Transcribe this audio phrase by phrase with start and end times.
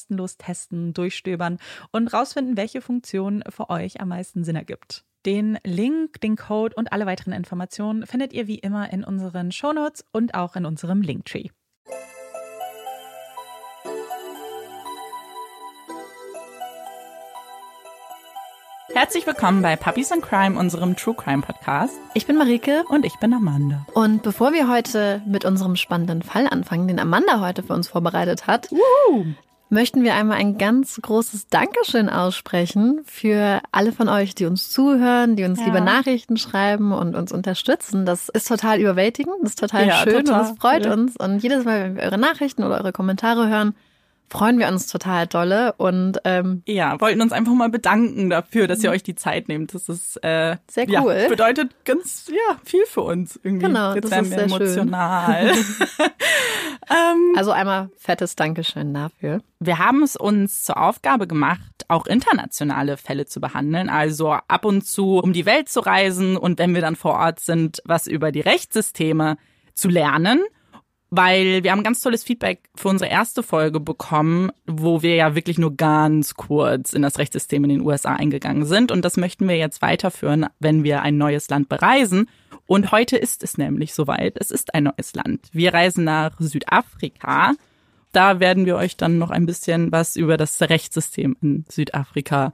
[0.00, 1.58] kostenlos testen, durchstöbern
[1.92, 5.04] und rausfinden, welche Funktion für euch am meisten Sinn ergibt.
[5.26, 10.04] Den Link, den Code und alle weiteren Informationen findet ihr wie immer in unseren Shownotes
[10.12, 11.48] und auch in unserem Linktree.
[18.94, 21.98] Herzlich willkommen bei Puppies and Crime, unserem True Crime Podcast.
[22.14, 23.86] Ich bin Marike und ich bin Amanda.
[23.94, 28.46] Und bevor wir heute mit unserem spannenden Fall anfangen, den Amanda heute für uns vorbereitet
[28.46, 28.68] hat,
[29.70, 35.36] möchten wir einmal ein ganz großes Dankeschön aussprechen für alle von euch, die uns zuhören,
[35.36, 35.66] die uns Ja.
[35.66, 38.04] liebe Nachrichten schreiben und uns unterstützen.
[38.04, 40.40] Das ist total überwältigend, das ist total Ja, schön total.
[40.40, 40.92] und es freut Ja.
[40.92, 41.16] uns.
[41.16, 43.74] Und jedes Mal, wenn wir eure Nachrichten oder eure Kommentare hören,
[44.30, 45.74] freuen wir uns total dolle.
[45.76, 49.74] Und ähm, Ja, wollten uns einfach mal bedanken dafür, dass ihr euch die Zeit nehmt.
[49.74, 51.26] Das ist äh, Sehr ja, cool.
[51.28, 53.66] bedeutet ganz ja viel für uns irgendwie.
[53.66, 55.52] Genau, Jetzt das ist sehr emotional.
[56.90, 59.40] ähm, also einmal fettes Dankeschön dafür.
[59.58, 63.88] wir haben es uns zur Aufgabe gemacht, auch internationale Fälle zu behandeln.
[63.88, 67.40] Also ab und zu um die Welt zu reisen und wenn wir dann vor Ort
[67.40, 69.36] sind, was über die Rechtssysteme
[69.74, 70.42] zu lernen.
[71.10, 75.58] Weil wir haben ganz tolles Feedback für unsere erste Folge bekommen, wo wir ja wirklich
[75.58, 78.92] nur ganz kurz in das Rechtssystem in den USA eingegangen sind.
[78.92, 82.28] Und das möchten wir jetzt weiterführen, wenn wir ein neues Land bereisen.
[82.66, 84.36] Und heute ist es nämlich soweit.
[84.38, 85.48] Es ist ein neues Land.
[85.52, 87.54] Wir reisen nach Südafrika.
[88.12, 92.52] Da werden wir euch dann noch ein bisschen was über das Rechtssystem in Südafrika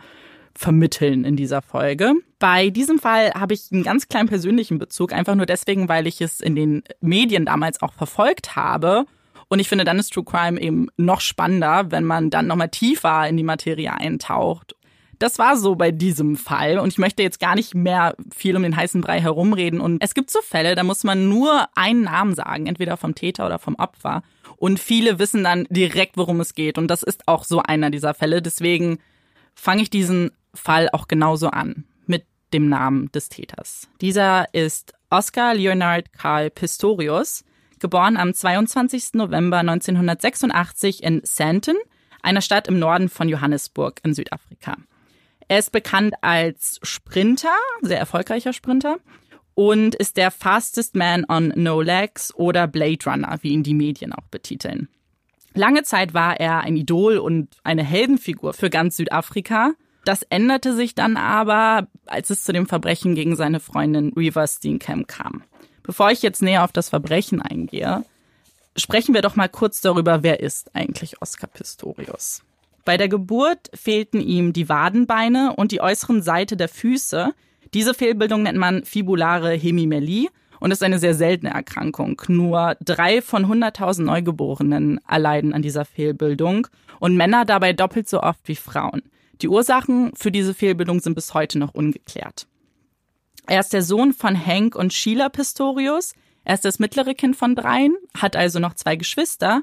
[0.57, 2.15] vermitteln in dieser Folge.
[2.39, 6.21] Bei diesem Fall habe ich einen ganz kleinen persönlichen Bezug, einfach nur deswegen, weil ich
[6.21, 9.07] es in den Medien damals auch verfolgt habe
[9.49, 13.29] Und ich finde, dann ist True Crime eben noch spannender, wenn man dann nochmal tiefer
[13.29, 14.75] in die Materie eintaucht.
[15.19, 18.63] Das war so bei diesem Fall und ich möchte jetzt gar nicht mehr viel um
[18.63, 19.81] den heißen Brei herumreden.
[19.81, 23.47] Und es gibt so Fälle, da muss man nur einen Namen sagen, entweder vom Täter
[23.47, 24.23] oder vom Opfer.
[24.57, 26.77] Und viele wissen dann direkt, worum es geht.
[26.77, 28.43] Und das ist auch so einer dieser Fälle.
[28.43, 28.99] Deswegen
[29.55, 33.89] fange ich diesen Fall auch genauso an mit dem Namen des Täters.
[34.01, 37.45] Dieser ist Oscar Leonard Karl Pistorius,
[37.79, 39.15] geboren am 22.
[39.15, 41.77] November 1986 in Santon,
[42.23, 44.77] einer Stadt im Norden von Johannesburg in Südafrika.
[45.49, 48.97] Er ist bekannt als Sprinter, sehr erfolgreicher Sprinter
[49.55, 54.13] und ist der Fastest Man on No Legs oder Blade Runner, wie ihn die Medien
[54.13, 54.89] auch betiteln.
[55.55, 59.73] Lange Zeit war er ein Idol und eine Heldenfigur für ganz Südafrika.
[60.07, 65.09] Das änderte sich dann aber, als es zu dem Verbrechen gegen seine Freundin Reaver Steenkamp
[65.09, 65.43] kam.
[65.83, 68.05] Bevor ich jetzt näher auf das Verbrechen eingehe,
[68.77, 72.45] sprechen wir doch mal kurz darüber, wer ist eigentlich Oscar Pistorius.
[72.85, 77.35] Bei der Geburt fehlten ihm die Wadenbeine und die äußeren Seite der Füße.
[77.75, 80.29] Diese Fehlbildung nennt man fibulare Hemimelie
[80.61, 82.23] und ist eine sehr seltene Erkrankung.
[82.29, 86.69] Nur drei von 100.000 Neugeborenen erleiden an dieser Fehlbildung
[87.01, 89.03] und Männer dabei doppelt so oft wie Frauen.
[89.43, 92.47] Die Ursachen für diese Fehlbildung sind bis heute noch ungeklärt.
[93.47, 96.15] Er ist der Sohn von Hank und Sheila Pistorius.
[96.45, 99.63] Er ist das mittlere Kind von dreien, hat also noch zwei Geschwister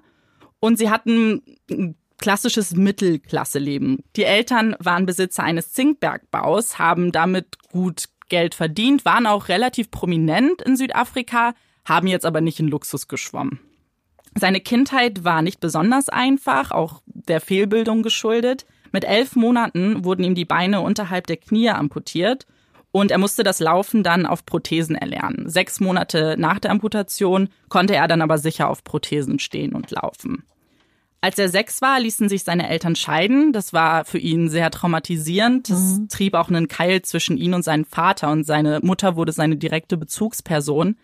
[0.59, 1.41] und sie hatten
[2.17, 4.03] klassisches Mittelklasse-Leben.
[4.15, 10.61] Die Eltern waren Besitzer eines Zinkbergbaus, haben damit gut Geld verdient, waren auch relativ prominent
[10.61, 11.53] in Südafrika,
[11.85, 13.59] haben jetzt aber nicht in Luxus geschwommen.
[14.35, 18.65] Seine Kindheit war nicht besonders einfach, auch der Fehlbildung geschuldet.
[18.93, 22.45] Mit elf Monaten wurden ihm die Beine unterhalb der Knie amputiert
[22.91, 25.49] und er musste das Laufen dann auf Prothesen erlernen.
[25.49, 30.43] Sechs Monate nach der Amputation konnte er dann aber sicher auf Prothesen stehen und laufen.
[31.19, 33.51] Als er sechs war, ließen sich seine Eltern scheiden.
[33.51, 35.69] Das war für ihn sehr traumatisierend.
[35.69, 36.09] Das mhm.
[36.09, 39.97] trieb auch einen Keil zwischen ihn und seinem Vater und seine Mutter wurde seine direkte
[39.97, 40.97] Bezugsperson.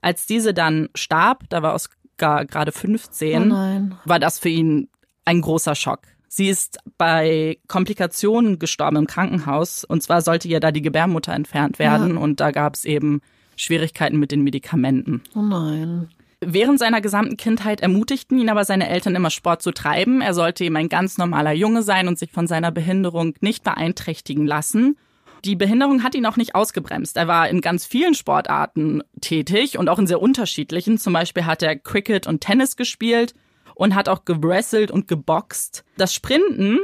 [0.00, 4.88] Als diese dann starb, da war Oscar gerade 15, oh war das für ihn
[5.24, 6.00] ein großer Schock.
[6.28, 11.78] Sie ist bei Komplikationen gestorben im Krankenhaus und zwar sollte ihr da die Gebärmutter entfernt
[11.78, 12.20] werden ja.
[12.20, 13.20] und da gab es eben
[13.56, 15.22] Schwierigkeiten mit den Medikamenten.
[15.34, 16.08] Oh nein.
[16.40, 20.20] Während seiner gesamten Kindheit ermutigten ihn aber seine Eltern immer Sport zu treiben.
[20.20, 24.46] Er sollte eben ein ganz normaler Junge sein und sich von seiner Behinderung nicht beeinträchtigen
[24.46, 24.98] lassen.
[25.44, 27.16] Die Behinderung hat ihn auch nicht ausgebremst.
[27.16, 30.98] Er war in ganz vielen Sportarten tätig und auch in sehr unterschiedlichen.
[30.98, 33.34] Zum Beispiel hat er Cricket und Tennis gespielt
[33.76, 35.84] und hat auch gewrestelt und geboxt.
[35.96, 36.80] Das Sprinten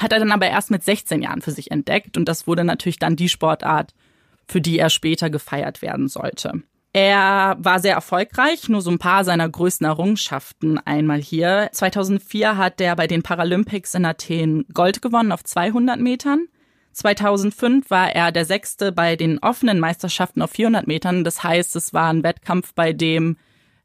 [0.00, 2.98] hat er dann aber erst mit 16 Jahren für sich entdeckt und das wurde natürlich
[2.98, 3.94] dann die Sportart,
[4.48, 6.62] für die er später gefeiert werden sollte.
[6.92, 11.68] Er war sehr erfolgreich, nur so ein paar seiner größten Errungenschaften einmal hier.
[11.72, 16.46] 2004 hat er bei den Paralympics in Athen Gold gewonnen auf 200 Metern.
[16.92, 21.24] 2005 war er der Sechste bei den offenen Meisterschaften auf 400 Metern.
[21.24, 23.36] Das heißt, es war ein Wettkampf, bei dem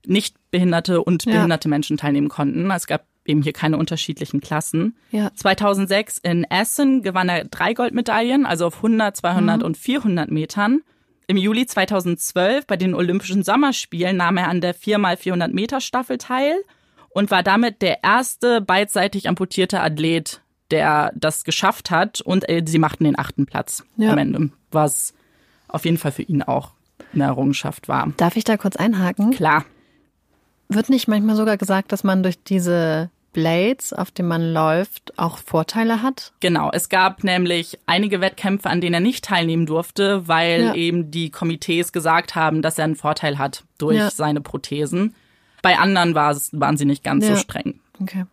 [0.06, 1.70] nicht behinderte und behinderte ja.
[1.70, 2.70] Menschen teilnehmen konnten.
[2.72, 4.96] Es gab eben hier keine unterschiedlichen Klassen.
[5.12, 5.32] Ja.
[5.34, 9.66] 2006 in Essen gewann er drei Goldmedaillen, also auf 100, 200 mhm.
[9.66, 10.82] und 400 Metern.
[11.28, 16.56] Im Juli 2012 bei den Olympischen Sommerspielen nahm er an der 4x400 Meter Staffel teil
[17.10, 22.22] und war damit der erste beidseitig amputierte Athlet, der das geschafft hat.
[22.22, 24.12] Und äh, sie machten den achten Platz ja.
[24.12, 25.14] am Ende, was
[25.68, 26.72] auf jeden Fall für ihn auch
[27.14, 28.12] eine Errungenschaft war.
[28.18, 29.32] Darf ich da kurz einhaken?
[29.32, 29.66] Klar.
[30.74, 35.38] Wird nicht manchmal sogar gesagt, dass man durch diese Blades, auf denen man läuft, auch
[35.38, 36.34] Vorteile hat?
[36.40, 40.74] Genau, es gab nämlich einige Wettkämpfe, an denen er nicht teilnehmen durfte, weil ja.
[40.76, 44.10] eben die Komitees gesagt haben, dass er einen Vorteil hat durch ja.
[44.12, 45.16] seine Prothesen.
[45.62, 47.36] Bei anderen war es, waren sie nicht ganz ja.
[47.36, 47.80] so streng.
[48.02, 48.26] Okay.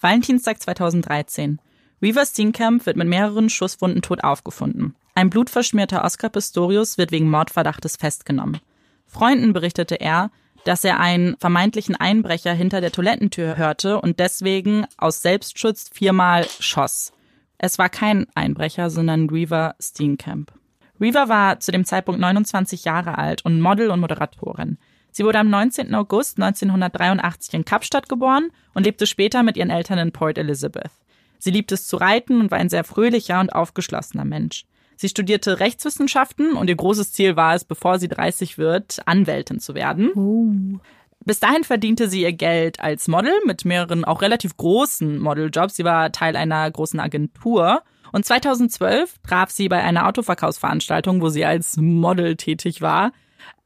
[0.00, 1.60] Valentinstag 2013.
[2.00, 4.96] Weaver Steenkamp wird mit mehreren Schusswunden tot aufgefunden.
[5.14, 8.60] Ein blutverschmierter Oscar Pistorius wird wegen Mordverdachtes festgenommen.
[9.06, 10.30] Freunden berichtete er,
[10.64, 17.12] dass er einen vermeintlichen Einbrecher hinter der Toilettentür hörte und deswegen aus Selbstschutz viermal schoss.
[17.58, 20.52] Es war kein Einbrecher, sondern Reaver Steenkamp.
[21.00, 24.78] Reaver war zu dem Zeitpunkt 29 Jahre alt und Model und Moderatorin.
[25.10, 25.94] Sie wurde am 19.
[25.94, 30.90] August 1983 in Kapstadt geboren und lebte später mit ihren Eltern in Port Elizabeth.
[31.38, 34.64] Sie liebte es zu reiten und war ein sehr fröhlicher und aufgeschlossener Mensch.
[35.02, 39.74] Sie studierte Rechtswissenschaften und ihr großes Ziel war es, bevor sie 30 wird, Anwältin zu
[39.74, 40.12] werden.
[40.14, 40.78] Uh.
[41.24, 45.74] Bis dahin verdiente sie ihr Geld als Model mit mehreren auch relativ großen Modeljobs.
[45.74, 47.82] Sie war Teil einer großen Agentur.
[48.12, 53.10] Und 2012 traf sie bei einer Autoverkaufsveranstaltung, wo sie als Model tätig war,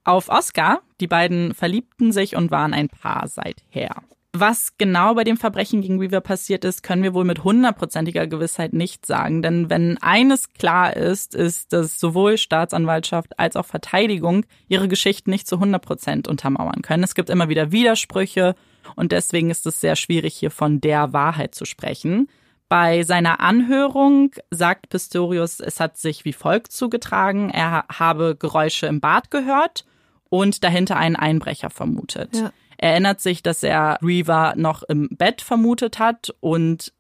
[0.05, 0.81] auf Oscar.
[1.03, 3.97] Die beiden verliebten sich und waren ein Paar seither.
[4.39, 8.75] Was genau bei dem Verbrechen gegen Weaver passiert ist, können wir wohl mit hundertprozentiger Gewissheit
[8.75, 9.41] nicht sagen.
[9.41, 15.47] Denn wenn eines klar ist, ist, dass sowohl Staatsanwaltschaft als auch Verteidigung ihre Geschichten nicht
[15.47, 17.03] zu 100 Prozent untermauern können.
[17.03, 18.55] Es gibt immer wieder Widersprüche
[18.95, 22.29] und deswegen ist es sehr schwierig, hier von der Wahrheit zu sprechen.
[22.69, 27.49] Bei seiner Anhörung sagt Pistorius, es hat sich wie folgt zugetragen.
[27.49, 29.87] Er habe Geräusche im Bad gehört
[30.29, 32.37] und dahinter einen Einbrecher vermutet.
[32.37, 32.53] Ja.
[32.79, 36.93] Er erinnert sich, dass er Reaver noch im Bett vermutet hat und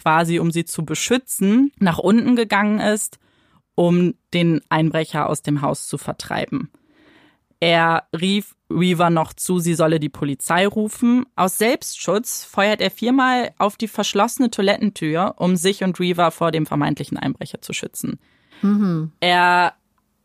[0.00, 3.18] quasi, um sie zu beschützen, nach unten gegangen ist,
[3.74, 6.70] um den Einbrecher aus dem Haus zu vertreiben.
[7.60, 11.26] Er rief Reaver noch zu, sie solle die Polizei rufen.
[11.34, 16.66] Aus Selbstschutz feuert er viermal auf die verschlossene Toilettentür, um sich und Reaver vor dem
[16.66, 18.20] vermeintlichen Einbrecher zu schützen.
[18.62, 19.12] Mhm.
[19.20, 19.74] Er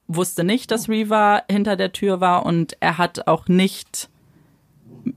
[0.07, 4.09] wusste nicht, dass Reaver hinter der Tür war und er hat auch nicht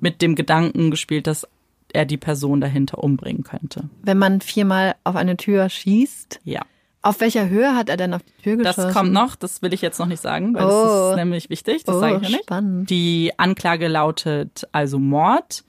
[0.00, 1.46] mit dem Gedanken gespielt, dass
[1.92, 3.88] er die Person dahinter umbringen könnte.
[4.02, 6.62] Wenn man viermal auf eine Tür schießt, Ja.
[7.02, 8.82] auf welcher Höhe hat er denn auf die Tür geschossen?
[8.82, 10.68] Das kommt noch, das will ich jetzt noch nicht sagen, weil Oh.
[10.68, 12.44] das ist nämlich wichtig, das Oh, sage ich ja nicht.
[12.44, 12.90] spannend.
[12.90, 15.64] Die Anklage lautet also Mord.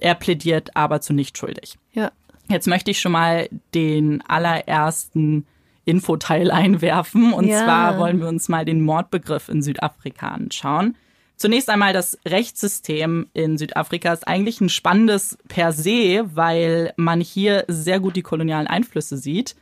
[0.00, 1.78] Er plädiert aber zu nicht schuldig.
[1.92, 2.10] Ja.
[2.48, 5.46] Jetzt möchte ich schon mal den allerersten
[5.86, 7.32] Infoteil einwerfen.
[7.32, 7.64] Und Ja.
[7.64, 10.96] zwar wollen wir uns mal den Mordbegriff in Südafrika anschauen.
[11.36, 17.64] Zunächst einmal das Rechtssystem in Südafrika ist eigentlich ein spannendes per se, weil man hier
[17.68, 19.56] sehr gut die kolonialen Einflüsse sieht.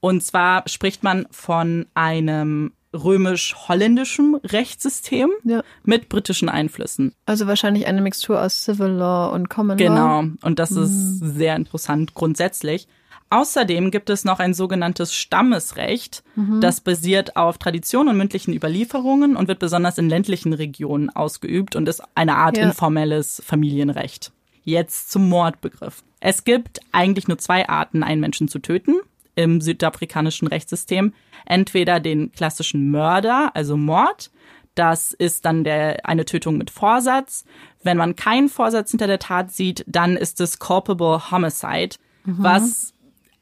[0.00, 5.62] Und zwar spricht man von einem römisch-holländischen Rechtssystem Ja.
[5.84, 7.12] mit britischen Einflüssen.
[7.26, 9.84] Also wahrscheinlich eine Mixtur aus Civil Law und Common Law.
[9.84, 12.88] Genau, und das ist sehr interessant grundsätzlich.
[13.28, 16.22] Außerdem gibt es noch ein sogenanntes Stammesrecht,
[16.60, 21.88] das basiert auf Tradition und mündlichen Überlieferungen und wird besonders in ländlichen Regionen ausgeübt und
[21.88, 22.64] ist eine Art Ja.
[22.64, 24.32] informelles Familienrecht.
[24.62, 26.02] Jetzt zum Mordbegriff.
[26.20, 28.94] Es gibt eigentlich nur zwei Arten, einen Menschen zu töten
[29.34, 31.12] im südafrikanischen Rechtssystem.
[31.46, 34.30] Entweder den klassischen Mörder, also Mord,
[34.74, 37.44] das ist dann der, eine Tötung mit Vorsatz.
[37.82, 42.92] Wenn man keinen Vorsatz hinter der Tat sieht, dann ist es culpable homicide, was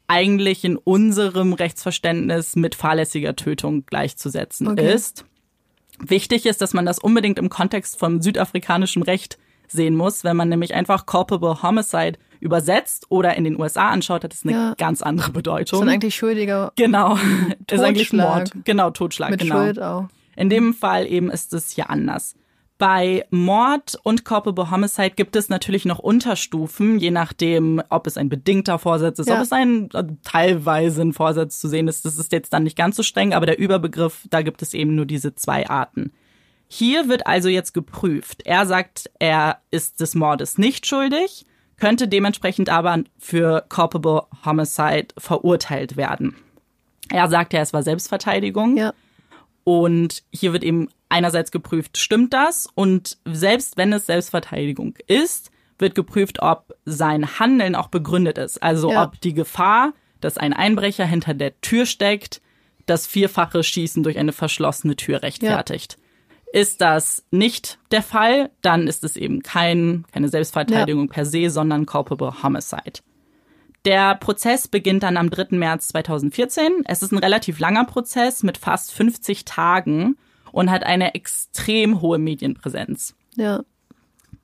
[0.07, 4.93] eigentlich in unserem Rechtsverständnis mit fahrlässiger Tötung gleichzusetzen Okay.
[4.93, 5.25] ist.
[5.99, 10.23] Wichtig ist, dass man das unbedingt im Kontext vom südafrikanischen Recht sehen muss.
[10.23, 14.51] Wenn man nämlich einfach culpable homicide übersetzt oder in den USA anschaut, hat es eine
[14.51, 14.73] Ja.
[14.77, 15.79] ganz andere Bedeutung.
[15.79, 17.15] sind eigentlich Schuldige Genau.
[17.71, 18.35] ist eigentlich Totschlag.
[18.37, 18.51] Mord.
[18.65, 19.31] Genau, Totschlag.
[19.31, 19.55] mit genau.
[19.63, 20.07] Schuld auch.
[20.35, 22.35] In dem Fall eben ist es hier anders.
[22.77, 28.27] Bei Mord und Culpable Homicide gibt es natürlich noch Unterstufen, je nachdem, ob es ein
[28.27, 29.35] bedingter Vorsatz ist, Ja.
[29.37, 32.03] ob es ein äh, teilweise ein Vorsatz zu sehen ist.
[32.03, 34.93] Das ist jetzt dann nicht ganz so streng, aber der Überbegriff, da gibt es eben
[34.95, 36.11] nur diese zwei Arten.
[36.67, 38.41] Hier wird also jetzt geprüft.
[38.45, 41.45] Er sagt, er ist des Mordes nicht schuldig,
[41.77, 46.35] könnte dementsprechend aber für Culpable Homicide verurteilt werden.
[47.09, 48.75] Er sagt ja, es war Selbstverteidigung.
[48.75, 48.93] Ja.
[49.65, 52.67] Und hier wird eben einerseits geprüft, stimmt das?
[52.75, 58.63] Und selbst wenn es Selbstverteidigung ist, wird geprüft, ob sein Handeln auch begründet ist.
[58.63, 59.03] Also Ja.
[59.03, 62.41] ob die Gefahr, dass ein Einbrecher hinter der Tür steckt,
[62.85, 65.97] das vierfache Schießen durch eine verschlossene Tür rechtfertigt.
[66.53, 71.85] Ist das nicht der Fall, dann ist es eben kein, keine Selbstverteidigung per se, sondern
[71.87, 73.01] culpable homicide.
[73.85, 75.57] Der Prozess beginnt dann am 3.
[75.57, 76.83] März 2014.
[76.85, 80.17] Es ist ein relativ langer Prozess mit fast 50 Tagen
[80.51, 83.15] und hat eine extrem hohe Medienpräsenz.
[83.35, 83.63] Ja.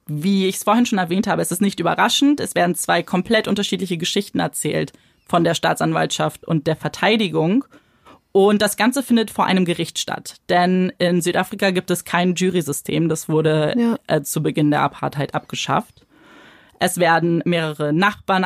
[0.06, 2.40] Wie ich es vorhin schon erwähnt habe, es ist nicht überraschend.
[2.40, 4.94] Es werden zwei komplett unterschiedliche Geschichten erzählt
[5.28, 7.66] von der Staatsanwaltschaft und der Verteidigung.
[8.34, 10.36] Und das Ganze findet vor einem Gericht statt.
[10.50, 13.10] Denn in Südafrika gibt es kein Jurysystem.
[13.10, 13.98] Das wurde Ja.
[14.08, 16.06] äh, zu Beginn der Apartheid abgeschafft.
[16.80, 18.44] Es werden mehrere Nachbarn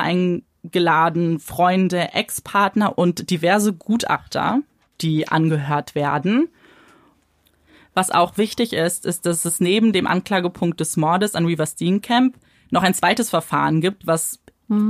[0.65, 4.61] eingeladen, Freunde, Ex-Partner und diverse Gutachter,
[5.01, 6.49] die angehört werden.
[7.93, 12.35] Was auch wichtig ist, ist, dass es neben dem Anklagepunkt des Mordes an Weaver Steenkamp
[12.71, 14.39] noch ein zweites Verfahren gibt, was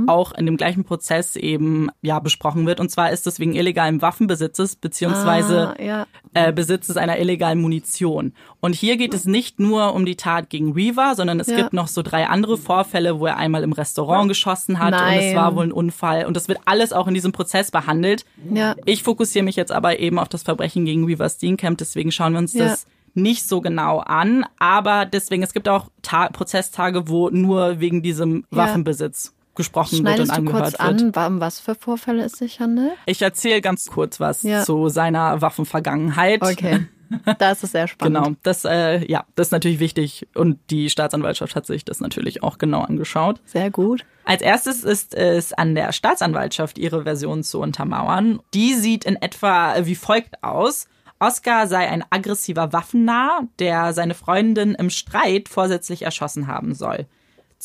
[0.06, 2.80] auch in dem gleichen Prozess eben ja besprochen wird.
[2.80, 6.06] Und zwar ist es wegen illegalen Waffenbesitzes beziehungsweise Ah, ja.
[6.34, 8.32] äh, Besitzes einer illegalen Munition.
[8.60, 11.56] Und hier geht es nicht nur um die Tat gegen Reaver, sondern es Ja.
[11.56, 15.24] gibt noch so drei andere Vorfälle, wo er einmal im Restaurant geschossen hat und es
[15.26, 15.36] Nein.
[15.36, 16.24] war wohl ein Unfall.
[16.24, 18.24] Und das wird alles auch in diesem Prozess behandelt.
[18.50, 18.74] Ja.
[18.86, 22.38] Ich fokussiere mich jetzt aber eben auf das Verbrechen gegen Weaver Steenkamp, deswegen schauen wir
[22.38, 24.44] uns das nicht so genau an.
[24.58, 28.44] Aber deswegen, es gibt auch Ta Prozesstage, wo nur wegen diesem.
[28.50, 31.16] Waffenbesitz gesprochen wird Schneidest und du kurz angehört wird.
[31.16, 32.92] an, um was für Vorfälle es sich handelt?
[33.06, 34.62] Ich erzähle ganz kurz was Ja.
[34.62, 36.42] zu seiner Waffenvergangenheit.
[36.42, 36.86] Okay.
[37.38, 38.16] Da ist es sehr spannend.
[38.16, 42.42] Genau, das, äh, ja, das ist natürlich wichtig und die Staatsanwaltschaft hat sich das natürlich
[42.42, 43.40] auch genau angeschaut.
[43.44, 44.04] Sehr gut.
[44.24, 48.40] Als erstes ist es an der Staatsanwaltschaft, ihre Version zu untermauern.
[48.54, 50.88] Die sieht in etwa wie folgt aus.
[51.20, 57.06] Oscar sei ein aggressiver Waffennah, der seine Freundin im Streit vorsätzlich erschossen haben soll.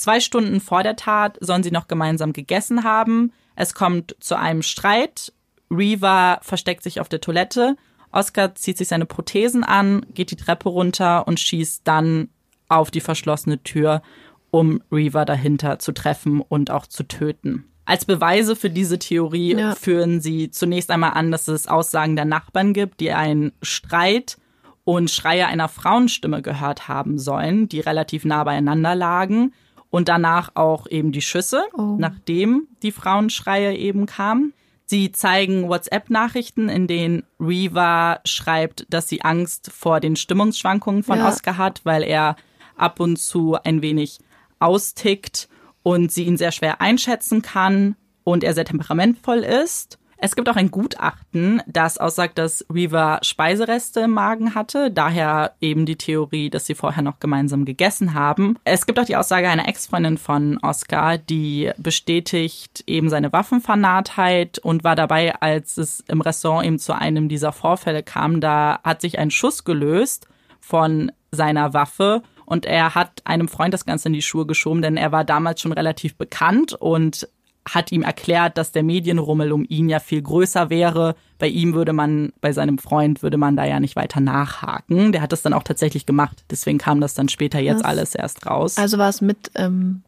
[0.01, 3.31] Zwei Stunden vor der Tat sollen sie noch gemeinsam gegessen haben.
[3.55, 5.31] Es kommt zu einem Streit.
[5.69, 7.75] Reva versteckt sich auf der Toilette.
[8.11, 12.29] Oscar zieht sich seine Prothesen an, geht die Treppe runter und schießt dann
[12.67, 14.01] auf die verschlossene Tür,
[14.49, 17.65] um Reva dahinter zu treffen und auch zu töten.
[17.85, 19.75] Als Beweise für diese Theorie Ja.
[19.75, 24.39] führen sie zunächst einmal an, dass es Aussagen der Nachbarn gibt, die einen Streit
[24.83, 29.53] und Schreie einer Frauenstimme gehört haben sollen, die relativ nah beieinander lagen.
[29.91, 31.63] Und danach auch eben die Schüsse,
[31.97, 34.53] nachdem die Frauenschreie eben kamen.
[34.85, 41.27] Sie zeigen WhatsApp-Nachrichten, in denen Reva schreibt, dass sie Angst vor den Stimmungsschwankungen von Ja.
[41.27, 42.35] Oscar hat, weil er
[42.75, 44.19] ab und zu ein wenig
[44.59, 45.47] austickt
[45.83, 49.97] und sie ihn sehr schwer einschätzen kann und er sehr temperamentvoll ist.
[50.23, 55.87] Es gibt auch ein Gutachten, das aussagt, dass Reva Speisereste im Magen hatte, daher eben
[55.87, 58.55] die Theorie, dass sie vorher noch gemeinsam gegessen haben.
[58.63, 64.83] Es gibt auch die Aussage einer Ex-Freundin von Oscar, die bestätigt eben seine Waffenfanatheit und
[64.83, 68.41] war dabei, als es im Restaurant eben zu einem dieser Vorfälle kam.
[68.41, 70.27] Da hat sich ein Schuss gelöst
[70.59, 74.97] von seiner Waffe und er hat einem Freund das Ganze in die Schuhe geschoben, denn
[74.97, 77.27] er war damals schon relativ bekannt und
[77.69, 81.15] hat ihm erklärt, dass der Medienrummel um ihn ja viel größer wäre.
[81.37, 85.11] Bei ihm würde man, bei seinem Freund würde man da ja nicht weiter nachhaken.
[85.11, 86.43] Der hat das dann auch tatsächlich gemacht.
[86.49, 87.85] Deswegen kam das dann später jetzt Was?
[87.85, 88.77] alles erst raus.
[88.77, 90.01] Also war es mit, ähm,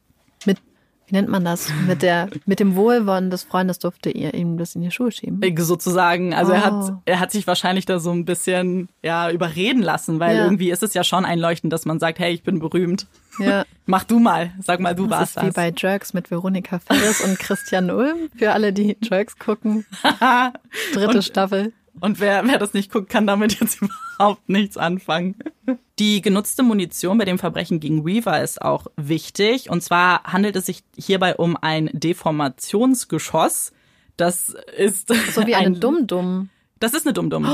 [0.46, 0.58] mit,
[1.08, 1.70] wie nennt man das?
[1.88, 5.42] Mit der, mit dem Wohlwollen des Freundes durfte ihr ihm das in die Schuhe schieben.
[5.42, 6.34] Äh, sozusagen.
[6.34, 6.66] Also er Oh.
[6.88, 10.44] hat, er hat sich wahrscheinlich da so ein bisschen ja überreden lassen, weil Ja.
[10.46, 13.08] irgendwie ist es ja schon einleuchtend, dass man sagt, hey, ich bin berühmt.
[13.40, 13.64] Ja.
[13.86, 15.56] Mach du mal, sag mal, du Das warst ist wie das.
[15.56, 18.30] bei Jerks mit Veronika Ferris und Christian Ulm.
[18.38, 19.86] Für alle, die Jerks gucken.
[20.94, 21.74] Dritte Und- Staffel.
[22.00, 23.80] Und wer, wer das nicht guckt, kann damit jetzt
[24.18, 25.36] überhaupt nichts anfangen.
[26.00, 29.70] Die genutzte Munition bei dem Verbrechen gegen Weaver ist auch wichtig.
[29.70, 33.72] Und zwar handelt es sich hierbei um ein Deformationsgeschoss.
[34.18, 36.50] Das ist So wie ein Dumm-Dumm.
[36.84, 37.46] Das ist eine Dumm-Dumm.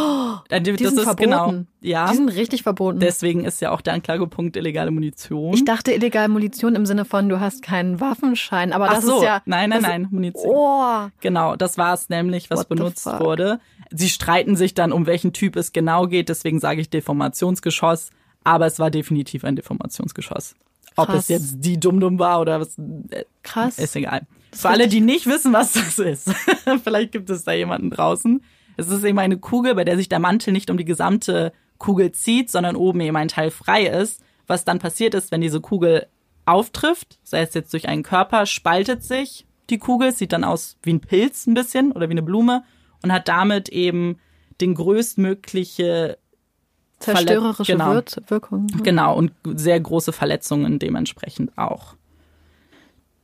[0.50, 1.30] Äh, Die das sind ist verboten.
[1.30, 1.54] genau.
[1.82, 2.10] Ja.
[2.10, 3.00] Die sind richtig verboten.
[3.00, 5.54] Deswegen ist ja auch der Anklagepunkt illegale Munition.
[5.54, 8.74] ich dachte illegal Munition im Sinne von, du hast keinen Waffenschein.
[8.74, 9.44] Aber Ach das so, ist ja.
[9.46, 10.52] nein, nein, das nein, Munition.
[10.52, 11.10] Oh.
[11.20, 13.60] Genau, das war es nämlich, was What benutzt wurde.
[13.92, 18.10] Sie streiten sich dann, um welchen Typ es genau geht, deswegen sage ich Deformationsgeschoss,
[18.44, 20.56] aber es war definitiv ein Deformationsgeschoss.
[20.96, 21.20] Ob Krass.
[21.20, 22.80] es jetzt die Dumm-Dumm war oder was,
[23.12, 23.78] äh, Krass.
[23.78, 24.26] ist egal.
[24.52, 26.34] Für alle, die nicht wissen, was das ist,
[26.84, 28.42] vielleicht gibt es da jemanden draußen.
[28.80, 32.12] Es ist eben eine Kugel, bei der sich der Mantel nicht um die gesamte Kugel
[32.12, 34.22] zieht, sondern oben eben ein Teil frei ist.
[34.48, 36.08] Was dann passiert ist, wenn diese Kugel
[36.46, 40.94] auftrifft, sei es jetzt durch einen Körper, spaltet sich die Kugel, sieht dann aus wie
[40.94, 42.64] ein Pilz ein bisschen oder wie eine Blume
[43.04, 44.18] und hat damit eben
[44.60, 46.18] den größtmögliche
[47.00, 48.02] Zerstörerische Genau.
[48.28, 48.68] Wirkung.
[48.84, 51.96] Genau, und sehr große Verletzungen dementsprechend auch.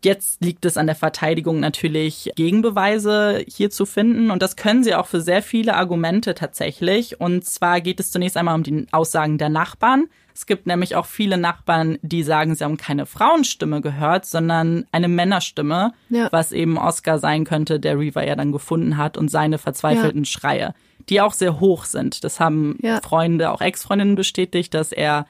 [0.05, 4.29] Jetzt liegt es an der Verteidigung natürlich, Gegenbeweise hier zu finden.
[4.29, 7.19] Und das können sie auch für sehr viele Argumente tatsächlich.
[7.19, 10.05] Und zwar geht es zunächst einmal um die Aussagen der Nachbarn.
[10.35, 15.07] Es gibt nämlich auch viele Nachbarn, die sagen, sie haben keine Frauenstimme gehört, sondern eine
[15.07, 16.27] Männerstimme, Ja.
[16.31, 20.75] was eben Oscar sein könnte, der Reaver ja dann gefunden hat und seine verzweifelten Schreie,
[21.09, 22.23] die auch sehr hoch sind.
[22.23, 23.01] Das haben Ja.
[23.01, 25.25] Freunde, auch Ex-Freundinnen bestätigt, dass er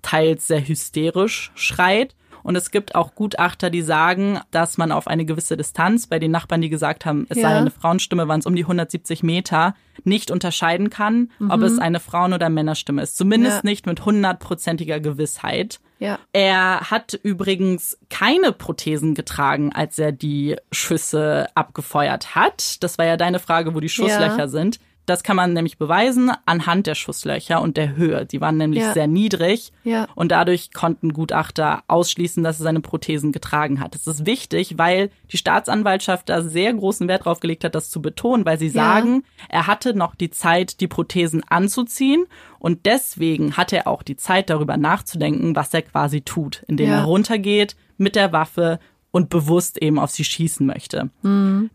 [0.00, 2.14] teils sehr hysterisch schreit.
[2.48, 6.30] Und es gibt auch Gutachter, die sagen, dass man auf eine gewisse Distanz bei den
[6.30, 7.58] Nachbarn, die gesagt haben, es sei Ja.
[7.58, 12.32] eine Frauenstimme, waren es um die 170 Meter, nicht unterscheiden kann, ob es eine Frauen-
[12.32, 13.18] oder Männerstimme ist.
[13.18, 13.68] Zumindest Mhm.
[13.68, 13.70] Ja.
[13.70, 15.78] nicht mit hundertprozentiger Gewissheit.
[15.98, 16.18] Ja.
[16.32, 22.82] Er hat übrigens keine Prothesen getragen, als er die Schüsse abgefeuert hat.
[22.82, 24.48] Das war ja deine Frage, wo die Schusslöcher Ja.
[24.48, 24.78] sind.
[25.08, 28.26] Das kann man nämlich beweisen anhand der Schusslöcher und der Höhe.
[28.26, 28.92] Die waren nämlich Ja.
[28.92, 30.06] sehr niedrig Ja.
[30.14, 33.94] und dadurch konnten Gutachter ausschließen, dass er seine Prothesen getragen hat.
[33.94, 38.02] Das ist wichtig, weil die Staatsanwaltschaft da sehr großen Wert drauf gelegt hat, das zu
[38.02, 42.26] betonen, weil sie sagen, er hatte noch die Zeit, die Prothesen anzuziehen
[42.58, 47.04] und deswegen hat er auch die Zeit, darüber nachzudenken, was er quasi tut, indem er
[47.04, 48.78] runtergeht mit der Waffe
[49.10, 51.08] und bewusst eben auf sie schießen möchte.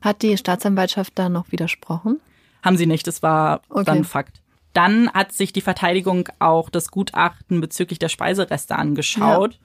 [0.02, 2.19] Hat die Staatsanwaltschaft da noch widersprochen?
[2.63, 3.84] Haben sie nicht, das war Okay.
[3.86, 4.41] dann Fakt.
[4.73, 9.60] Dann hat sich die Verteidigung auch das Gutachten bezüglich der Speisereste angeschaut.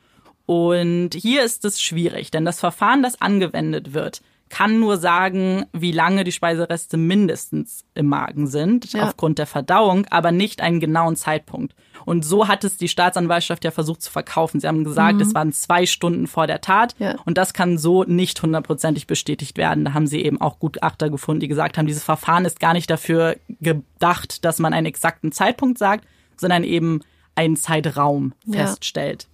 [0.45, 5.93] Und hier ist es schwierig, denn das Verfahren, das angewendet wird, kann nur sagen, wie
[5.93, 9.05] lange die Speisereste mindestens im Magen sind, Ja.
[9.05, 11.75] aufgrund der Verdauung, aber nicht einen genauen Zeitpunkt.
[12.05, 14.61] Und so hat es die Staatsanwaltschaft ja versucht zu verkaufen.
[14.61, 16.95] Sie haben gesagt, es waren zwei Stunden vor der Tat.
[16.99, 17.17] Ja.
[17.27, 19.85] Und das kann so nicht hundertprozentig bestätigt werden.
[19.85, 22.89] Da haben sie eben auch Gutachter gefunden, die gesagt haben, dieses Verfahren ist gar nicht
[22.89, 26.07] dafür gedacht, dass man einen exakten Zeitpunkt sagt,
[26.37, 27.01] sondern eben
[27.35, 28.67] einen Zeitraum Ja.
[28.67, 29.27] feststellt.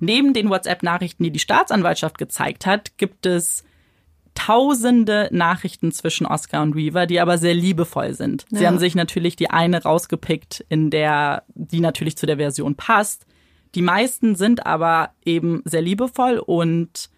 [0.00, 3.64] Neben den WhatsApp-Nachrichten, die die Staatsanwaltschaft gezeigt hat, gibt es
[4.34, 8.44] tausende Nachrichten zwischen Oscar und Weaver, die aber sehr liebevoll sind.
[8.50, 8.68] Sie Ja.
[8.68, 13.26] haben sich natürlich die eine rausgepickt, in der, die natürlich zu der Version passt.
[13.74, 17.10] Die meisten sind aber eben sehr liebevoll und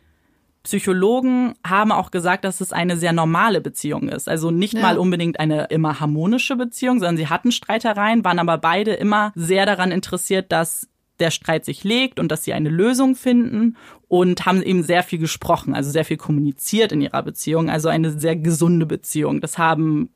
[0.63, 4.29] Psychologen haben auch gesagt, dass es eine sehr normale Beziehung ist.
[4.29, 4.81] Also nicht Ja.
[4.81, 9.65] mal unbedingt eine immer harmonische Beziehung, sondern sie hatten Streitereien, waren aber beide immer sehr
[9.65, 10.89] daran interessiert, dass
[11.21, 13.77] der Streit sich legt und dass sie eine Lösung finden
[14.09, 18.19] und haben eben sehr viel gesprochen, also sehr viel kommuniziert in ihrer Beziehung, also eine
[18.19, 19.41] sehr gesunde Beziehung.
[19.41, 20.11] Das haben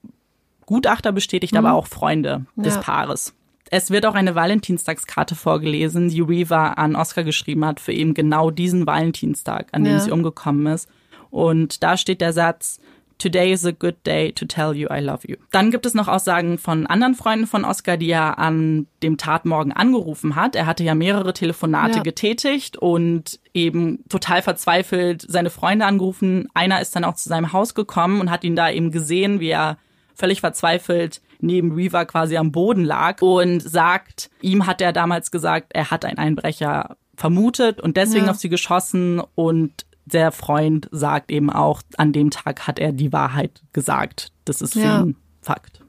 [0.67, 2.81] Gutachter bestätigt, aber auch Freunde des Ja.
[2.83, 3.35] Paares.
[3.73, 8.51] Es wird auch eine Valentinstagskarte vorgelesen, die Reaver an Oscar geschrieben hat für eben genau
[8.51, 10.01] diesen Valentinstag, an dem Ja.
[10.01, 10.89] sie umgekommen ist.
[11.31, 12.81] Und da steht der Satz,
[13.21, 15.37] Today is a good day to tell you I love you.
[15.51, 19.73] Dann gibt es noch Aussagen von anderen Freunden von Oscar, die er an dem Tatmorgen
[19.73, 20.57] angerufen hat.
[20.57, 22.03] Er hatte ja mehrere Telefonate Ja.
[22.03, 26.49] getätigt und eben total verzweifelt seine Freunde angerufen.
[26.55, 29.51] Einer ist dann auch zu seinem Haus gekommen und hat ihn da eben gesehen, wie
[29.51, 29.77] er
[30.15, 35.69] völlig verzweifelt neben Reaver quasi am Boden lag und sagt, ihm hat er damals gesagt,
[35.75, 38.31] er hat einen Einbrecher vermutet und deswegen Ja.
[38.31, 43.13] auf sie geschossen und der Freund sagt eben auch, an dem Tag hat er die
[43.13, 44.33] Wahrheit gesagt.
[44.45, 45.03] Das ist für Ja.
[45.03, 45.81] ihn Fakt.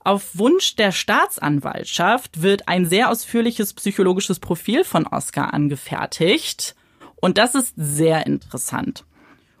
[0.00, 6.74] Auf Wunsch der Staatsanwaltschaft wird ein sehr ausführliches psychologisches Profil von Oscar angefertigt.
[7.16, 9.04] Und das ist sehr interessant.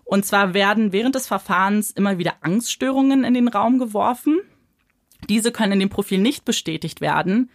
[0.04, 4.38] Und zwar werden während des Verfahrens immer wieder Angststörungen in den Raum geworfen.
[5.30, 7.50] Diese können in dem Profil nicht bestätigt werden.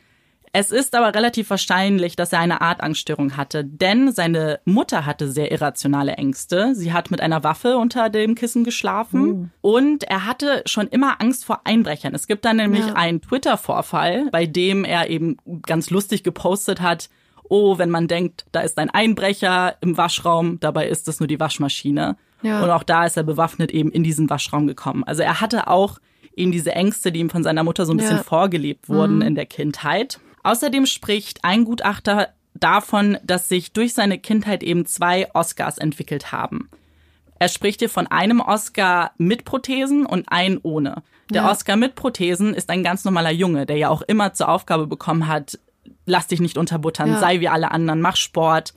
[0.52, 5.32] Es ist aber relativ wahrscheinlich, dass er eine Art Angststörung hatte, denn seine Mutter hatte
[5.32, 6.74] sehr irrationale Ängste.
[6.74, 11.46] Sie hat mit einer Waffe unter dem Kissen geschlafen und er hatte schon immer Angst
[11.46, 12.16] vor Einbrechern.
[12.16, 12.94] Es gibt dann nämlich Ja.
[12.94, 17.10] einen Twitter-Vorfall, bei dem er eben ganz lustig gepostet hat,
[17.44, 21.40] oh, wenn man denkt, da ist ein Einbrecher im Waschraum, dabei ist es nur die
[21.40, 22.16] Waschmaschine.
[22.42, 22.64] Ja.
[22.64, 25.04] Und auch da ist er bewaffnet eben in diesen Waschraum gekommen.
[25.04, 26.00] Also er hatte auch
[26.36, 28.24] eben diese Ängste, die ihm von seiner Mutter so ein bisschen Ja.
[28.24, 30.20] vorgelebt wurden in der Kindheit.
[30.44, 36.70] Außerdem spricht ein Gutachter davon, dass sich durch seine Kindheit eben zwei Oscars entwickelt haben.
[37.38, 41.04] Er spricht hier von einem Oscar mit Prothesen und einen ohne.
[41.32, 41.52] Der Ja.
[41.52, 45.28] Oscar mit Prothesen ist ein ganz normaler Junge, der ja auch immer zur Aufgabe bekommen
[45.28, 45.58] hat,
[46.06, 47.20] lass dich nicht unterbuttern, Ja.
[47.20, 48.74] sei wie alle anderen, mach Sport.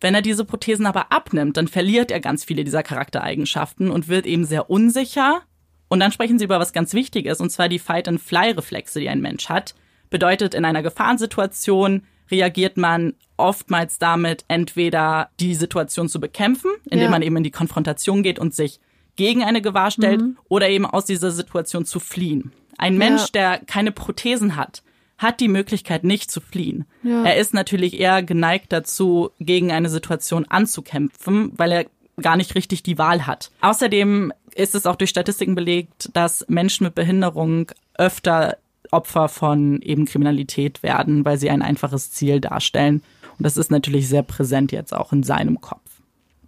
[0.00, 4.26] Wenn er diese Prothesen aber abnimmt, dann verliert er ganz viele dieser Charaktereigenschaften und wird
[4.26, 5.40] eben sehr unsicher.
[5.88, 9.48] Und dann sprechen sie über was ganz Wichtiges, und zwar die Fight-and-Fly-Reflexe, die ein Mensch
[9.48, 9.74] hat.
[10.10, 17.10] Bedeutet, in einer Gefahrensituation reagiert man oftmals damit, entweder die Situation zu bekämpfen, indem Ja.
[17.10, 18.80] man eben in die Konfrontation geht und sich
[19.16, 22.52] gegen eine Gewahr stellt, oder eben aus dieser Situation zu fliehen.
[22.76, 24.82] Ein Mensch, der keine Prothesen hat,
[25.16, 26.84] hat die Möglichkeit nicht zu fliehen.
[27.02, 27.24] Ja.
[27.24, 31.86] Er ist natürlich eher geneigt dazu, gegen eine Situation anzukämpfen, weil er
[32.20, 33.50] gar nicht richtig die Wahl hat.
[33.62, 38.58] Außerdem ist es auch durch Statistiken belegt, dass Menschen mit Behinderung öfter
[38.92, 43.02] Opfer von eben Kriminalität werden, weil sie ein einfaches Ziel darstellen.
[43.38, 45.80] Und das ist natürlich sehr präsent jetzt auch in seinem Kopf.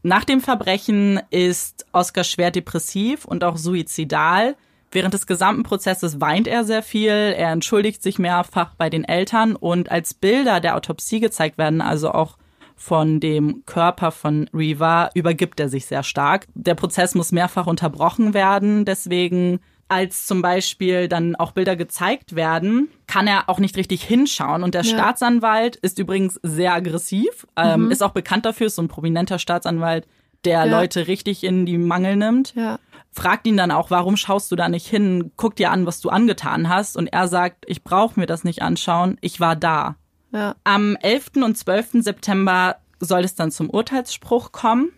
[0.03, 4.57] Nach dem Verbrechen ist Oskar schwer depressiv und auch suizidal.
[4.91, 9.55] Während des gesamten Prozesses weint er sehr viel, er entschuldigt sich mehrfach bei den Eltern
[9.55, 12.39] und als Bilder der Autopsie gezeigt werden, also auch
[12.75, 16.47] von dem Körper von Reva, übergibt er sich sehr stark.
[16.55, 22.89] Der Prozess muss mehrfach unterbrochen werden, deswegen als zum Beispiel dann auch Bilder gezeigt werden,
[23.07, 24.63] kann er auch nicht richtig hinschauen.
[24.63, 24.95] Und der Ja.
[24.95, 30.07] Staatsanwalt ist übrigens sehr aggressiv, ähm, ist auch bekannt dafür, ist so ein prominenter Staatsanwalt,
[30.45, 30.79] der Ja.
[30.81, 32.79] Leute richtig in die Mangel nimmt Ja.
[33.11, 35.33] fragt ihn dann auch, warum schaust du da nicht hin?
[35.37, 36.97] Guck dir an, was du angetan hast.
[36.97, 39.97] Und er sagt, ich brauche mir das nicht anschauen, ich war da.
[40.31, 40.55] Ja.
[40.65, 41.43] Am 11.
[41.43, 42.03] und 12.
[42.03, 44.91] September soll es dann zum Urteilsspruch kommen.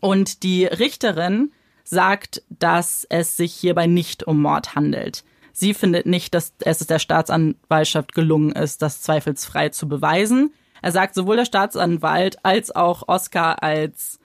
[0.00, 1.52] Und die Richterin
[1.88, 5.24] sagt, dass es sich hierbei nicht um Mord handelt.
[5.52, 10.52] Sie findet nicht, dass es der Staatsanwaltschaft gelungen ist, das zweifelsfrei zu beweisen.
[10.82, 14.18] Er sagt, sowohl der Staatsanwalt als auch Oscar als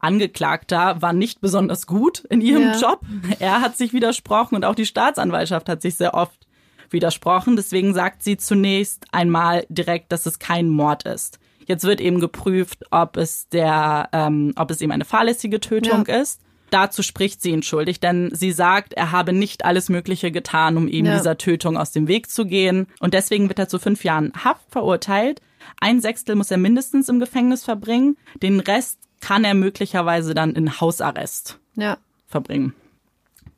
[0.00, 2.78] Angeklagter war nicht besonders gut in ihrem Ja.
[2.78, 3.00] Job.
[3.38, 6.46] Er hat sich widersprochen und auch die Staatsanwaltschaft hat sich sehr oft
[6.90, 7.56] widersprochen.
[7.56, 11.38] Deswegen sagt sie zunächst einmal direkt, dass es kein Mord ist.
[11.66, 16.20] Jetzt wird eben geprüft, ob es der, ähm, ob es eben eine fahrlässige Tötung Ja.
[16.20, 16.40] ist.
[16.74, 20.88] Dazu spricht sie ihn schuldig, denn sie sagt, er habe nicht alles Mögliche getan, um
[20.88, 21.16] eben Ja.
[21.16, 22.88] dieser Tötung aus dem Weg zu gehen.
[22.98, 25.40] Und deswegen wird er zu fünf Jahren Haft verurteilt.
[25.80, 28.16] Ein Sechstel muss er mindestens im Gefängnis verbringen.
[28.42, 31.96] Den Rest kann er möglicherweise dann in Hausarrest Ja.
[32.26, 32.74] verbringen.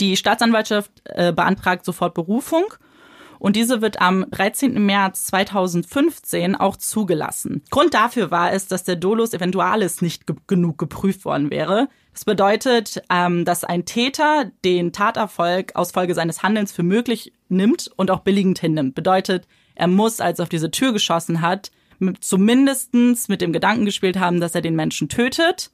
[0.03, 2.67] Die Staatsanwaltschaft äh, beantragt sofort Berufung
[3.39, 4.85] und diese wird am 13.
[4.85, 7.63] März 2015 auch zugelassen.
[7.71, 11.89] Grund dafür war es, dass der Dolus Eventualis nicht ge genug geprüft worden wäre.
[12.13, 17.91] Das bedeutet, ähm, dass ein Täter den Taterfolg aus Folge seines Handelns für möglich nimmt
[17.97, 18.95] und auch billigend hinnimmt.
[18.95, 23.85] Bedeutet, er muss, als er auf diese Tür geschossen hat, mit, zumindestens mit dem Gedanken
[23.85, 25.71] gespielt haben, dass er den Menschen tötet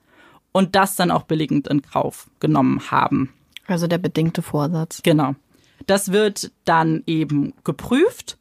[0.53, 3.33] und das dann auch billigend in Kauf genommen haben.
[3.67, 5.01] Also der bedingte Vorsatz.
[5.03, 5.35] Genau.
[5.87, 8.39] Das wird dann eben geprüft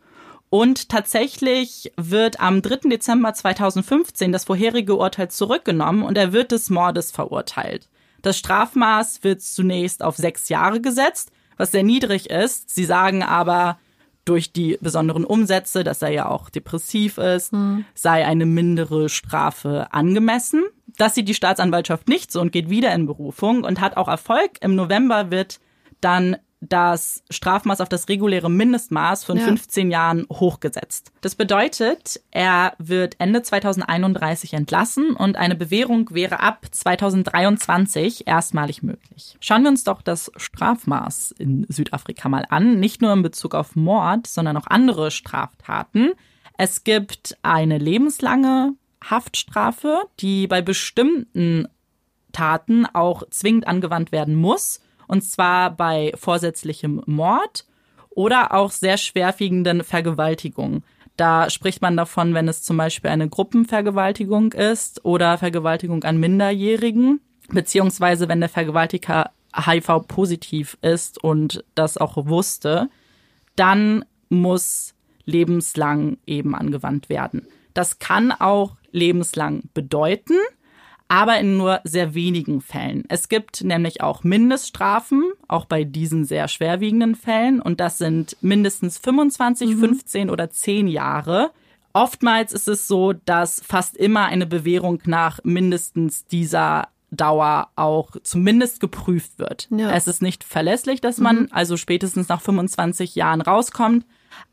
[0.49, 2.89] und tatsächlich wird am 3.
[2.89, 7.87] Dezember 2015 das vorherige Urteil zurückgenommen und er wird des Mordes verurteilt.
[8.21, 12.69] Das Strafmaß wird zunächst auf sechs Jahre gesetzt, was sehr niedrig ist.
[12.69, 13.79] Sie sagen aber,
[14.25, 17.53] durch die besonderen Umsätze, dass er ja auch depressiv ist,
[17.95, 20.63] sei eine mindere Strafe angemessen.
[20.97, 24.51] Das sieht die Staatsanwaltschaft nicht so und geht wieder in Berufung und hat auch Erfolg.
[24.61, 25.59] Im November wird
[26.01, 29.45] dann das Strafmaß auf das reguläre Mindestmaß von Ja.
[29.45, 31.11] 15 Jahren hochgesetzt.
[31.21, 39.35] Das bedeutet, er wird Ende 2031 entlassen und eine Bewährung wäre ab 2023 erstmalig möglich.
[39.39, 43.75] Schauen wir uns doch das Strafmaß in Südafrika mal an, nicht nur in Bezug auf
[43.75, 46.11] Mord, sondern auch andere Straftaten.
[46.57, 51.67] Es gibt eine lebenslange Haftstrafe, die bei bestimmten
[52.33, 54.79] Taten auch zwingend angewandt werden muss.
[55.11, 57.65] Und zwar bei vorsätzlichem Mord
[58.11, 60.85] oder auch sehr schwerwiegenden Vergewaltigungen.
[61.17, 67.19] Da spricht man davon, wenn es zum Beispiel eine Gruppenvergewaltigung ist oder Vergewaltigung an Minderjährigen,
[67.49, 72.87] beziehungsweise wenn der Vergewaltiger HIV-positiv ist und das auch wusste,
[73.57, 74.95] dann muss
[75.25, 77.47] lebenslang eben angewandt werden.
[77.73, 80.37] Das kann auch lebenslang bedeuten,
[81.11, 83.03] aber in nur sehr wenigen Fällen.
[83.09, 88.97] Es gibt nämlich auch Mindeststrafen, auch bei diesen sehr schwerwiegenden Fällen, und das sind mindestens
[88.97, 91.51] 25, 15 oder 10 Jahre.
[91.91, 98.79] Oftmals ist es so, dass fast immer eine Bewährung nach mindestens dieser Dauer auch zumindest
[98.79, 99.67] geprüft wird.
[99.69, 99.91] Ja.
[99.91, 104.05] Es ist nicht verlässlich, dass man also spätestens nach 25 Jahren rauskommt,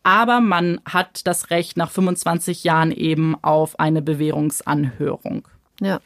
[0.02, 5.46] aber man hat das Recht nach 25 Jahren eben auf eine Bewährungsanhörung.
[5.80, 6.00] Ja.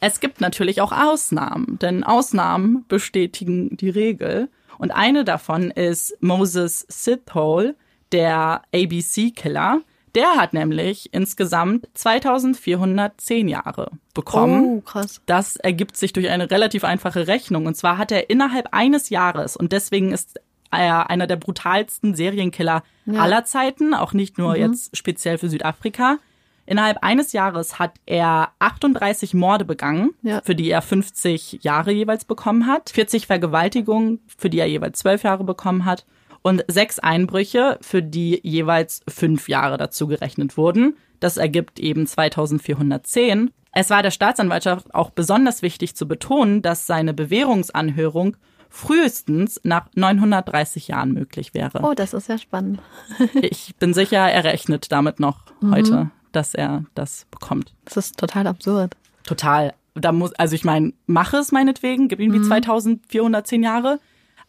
[0.00, 4.48] Es gibt natürlich auch Ausnahmen, denn Ausnahmen bestätigen die Regel.
[4.78, 7.76] Und eine davon ist Moses Sithole,
[8.12, 9.80] der ABC-Killer.
[10.14, 14.64] Der hat nämlich insgesamt 2410 Jahre bekommen.
[14.64, 15.20] Oh, krass.
[15.26, 17.66] Das ergibt sich durch eine relativ einfache Rechnung.
[17.66, 22.82] Und zwar hat er innerhalb eines Jahres, und deswegen ist er einer der brutalsten Serienkiller
[23.14, 26.18] aller Zeiten, auch nicht nur jetzt speziell für Südafrika.
[26.66, 30.40] Innerhalb eines Jahres hat er 38 Morde begangen, Ja.
[30.44, 35.22] für die er 50 Jahre jeweils bekommen hat, 40 Vergewaltigungen, für die er jeweils 12
[35.22, 36.04] Jahre bekommen hat
[36.42, 40.96] und sechs Einbrüche, für die jeweils fünf Jahre dazu gerechnet wurden.
[41.20, 43.50] Das ergibt eben 2410.
[43.72, 48.36] Es war der Staatsanwaltschaft auch besonders wichtig zu betonen, dass seine Bewährungsanhörung
[48.68, 51.80] frühestens nach 930 Jahren möglich wäre.
[51.82, 52.80] Oh, das ist ja spannend.
[53.42, 57.74] Ich bin sicher, er rechnet damit noch heute, dass er das bekommt.
[57.84, 58.94] Das ist total absurd.
[59.24, 59.74] Total.
[59.94, 63.98] Da muss, also ich meine, mache es meinetwegen, gib ihm die 2410 Jahre.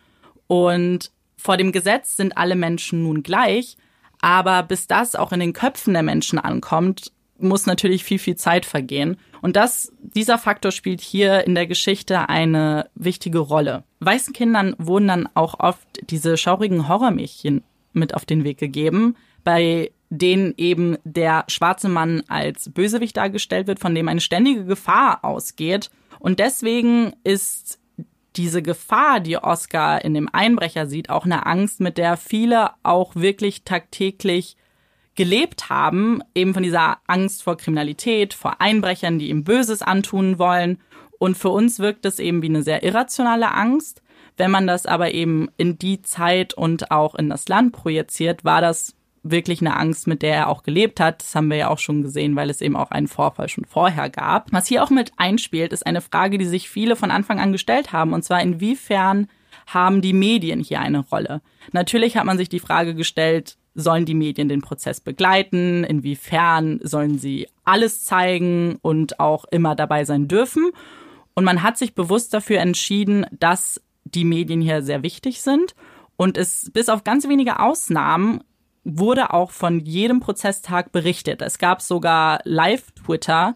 [0.47, 3.77] Und vor dem Gesetz sind alle Menschen nun gleich,
[4.21, 8.67] aber bis das auch in den Köpfen der Menschen ankommt, muss natürlich viel, viel Zeit
[8.67, 9.17] vergehen.
[9.41, 13.85] Und das, dieser Faktor spielt hier in der Geschichte eine wichtige Rolle.
[14.01, 19.91] Weißen Kindern wurden dann auch oft diese schaurigen Horrormädchen mit auf den Weg gegeben, bei
[20.11, 25.91] denen eben der schwarze Mann als Bösewicht dargestellt wird, von dem eine ständige Gefahr ausgeht.
[26.19, 27.79] Und deswegen ist
[28.37, 33.17] diese Gefahr, die Oscar in dem Einbrecher sieht, auch eine Angst, mit der viele auch
[33.17, 34.57] wirklich tagtäglich
[35.19, 40.79] gelebt haben, eben von dieser Angst vor Kriminalität, vor Einbrechern, die ihm Böses antun wollen.
[41.19, 44.01] Und für uns wirkt es eben wie eine sehr irrationale Angst.
[44.37, 48.61] Wenn man das aber eben in die Zeit und auch in das Land projiziert, war
[48.61, 51.21] das wirklich eine Angst, mit der er auch gelebt hat.
[51.21, 54.11] Das haben wir ja auch schon gesehen, weil es eben auch einen Vorfall schon vorher
[54.11, 54.53] gab.
[54.53, 57.93] Was hier auch mit einspielt, ist eine Frage, die sich viele von Anfang an gestellt
[57.93, 59.27] haben, und zwar inwiefern
[59.67, 61.43] haben die Medien hier eine Rolle?
[61.73, 65.85] Natürlich hat man sich die Frage gestellt, sollen die Medien den Prozess begleiten?
[65.85, 70.71] Inwiefern sollen sie alles zeigen und auch immer dabei sein dürfen?
[71.35, 75.75] Und man hat sich bewusst dafür entschieden, dass die Medien hier sehr wichtig sind
[76.17, 78.43] und es bis auf ganz wenige Ausnahmen
[78.83, 81.43] wurde auch von jedem Prozesstag berichtet.
[81.43, 83.55] Es gab sogar Live-Twitter,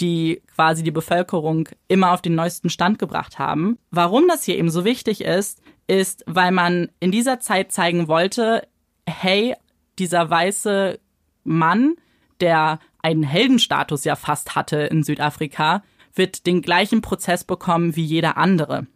[0.00, 3.78] die quasi die Bevölkerung immer auf den neuesten Stand gebracht haben.
[3.90, 8.66] Warum das hier eben so wichtig ist, ist, weil man in dieser Zeit zeigen wollte,
[9.06, 9.54] hey,
[9.98, 10.98] dieser weiße
[11.44, 11.96] Mann,
[12.40, 15.82] der einen Heldenstatus ja fast hatte in Südafrika,
[16.14, 18.86] wird den gleichen Prozess bekommen wie jeder andere.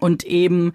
[0.00, 0.74] Und eben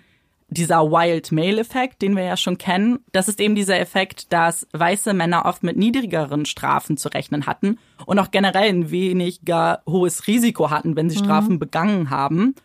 [0.49, 5.13] dieser Wild Male-Effekt, den wir ja schon kennen, das ist eben dieser Effekt, dass weiße
[5.13, 10.69] Männer oft mit niedrigeren Strafen zu rechnen hatten und auch generell ein weniger hohes Risiko
[10.69, 11.25] hatten, wenn sie mhm.
[11.25, 12.55] Strafen begangen haben.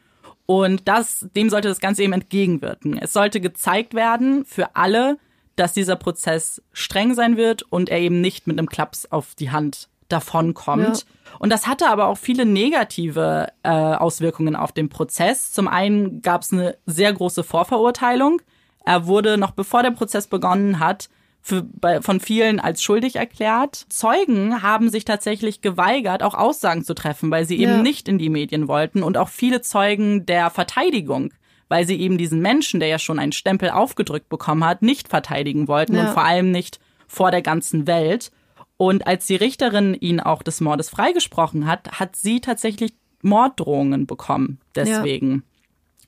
[0.46, 2.98] Und das, dem sollte das Ganze eben entgegenwirken.
[2.98, 5.18] Es sollte gezeigt werden für alle,
[5.56, 9.50] dass dieser Prozess streng sein wird und er eben nicht mit einem Klaps auf die
[9.50, 10.98] Hand davonkommt.
[10.98, 11.36] Ja.
[11.38, 15.52] Und das hatte aber auch viele negative äh, Auswirkungen auf den Prozess.
[15.52, 18.42] Zum einen gab es eine sehr große Vorverurteilung.
[18.84, 21.08] Er wurde noch bevor der Prozess begonnen hat,
[21.40, 23.86] für, bei, von vielen als schuldig erklärt.
[23.88, 27.72] Zeugen haben sich tatsächlich geweigert, auch Aussagen zu treffen, weil sie ja.
[27.72, 29.02] eben nicht in die Medien wollten.
[29.02, 31.32] Und auch viele Zeugen der Verteidigung,
[31.72, 35.68] weil sie eben diesen Menschen, der ja schon einen Stempel aufgedrückt bekommen hat, nicht verteidigen
[35.68, 36.02] wollten ja.
[36.02, 38.30] und vor allem nicht vor der ganzen Welt.
[38.76, 44.58] Und als die Richterin ihn auch des Mordes freigesprochen hat, hat sie tatsächlich Morddrohungen bekommen.
[44.74, 45.32] Deswegen.
[45.32, 45.40] Ja.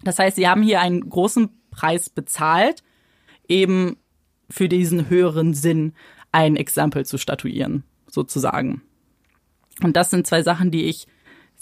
[0.03, 2.83] Das heißt, sie haben hier einen großen Preis bezahlt,
[3.49, 3.97] eben
[4.51, 5.95] für diesen höheren Sinn
[6.31, 8.83] ein Exempel zu statuieren, sozusagen.
[9.83, 11.07] Und das sind zwei Sachen, die ich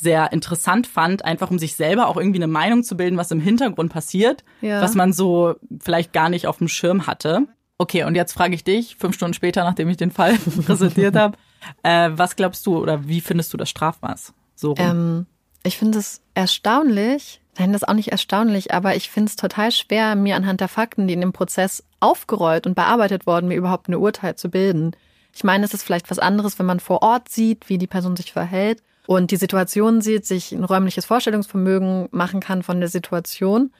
[0.03, 3.41] sehr interessant fand, einfach um sich selber auch irgendwie eine Meinung zu bilden, was im
[3.41, 4.83] Hintergrund passiert, ja.
[4.83, 7.47] was man so vielleicht gar nicht auf dem Schirm hatte.
[7.79, 10.35] Okay, und jetzt frage ich dich, fünf Stunden später, nachdem ich den Fall
[10.67, 11.38] präsentiert habe,
[11.85, 14.35] äh, was glaubst du oder wie findest du das Strafmaß?
[14.57, 15.27] So ähm,
[15.62, 19.71] ich finde es erstaunlich, nein, das ist auch nicht erstaunlich, aber ich finde es total
[19.71, 23.87] schwer, mir anhand der Fakten, die in dem Prozess aufgerollt und bearbeitet wurden, mir überhaupt
[23.87, 24.97] eine Urteil zu bilden.
[25.33, 28.17] Ich meine, es ist vielleicht was anderes, wenn man vor Ort sieht, wie die Person
[28.17, 33.73] sich verhält und die Situation sieht, sich ein räumliches Vorstellungsvermögen machen kann von der Situation.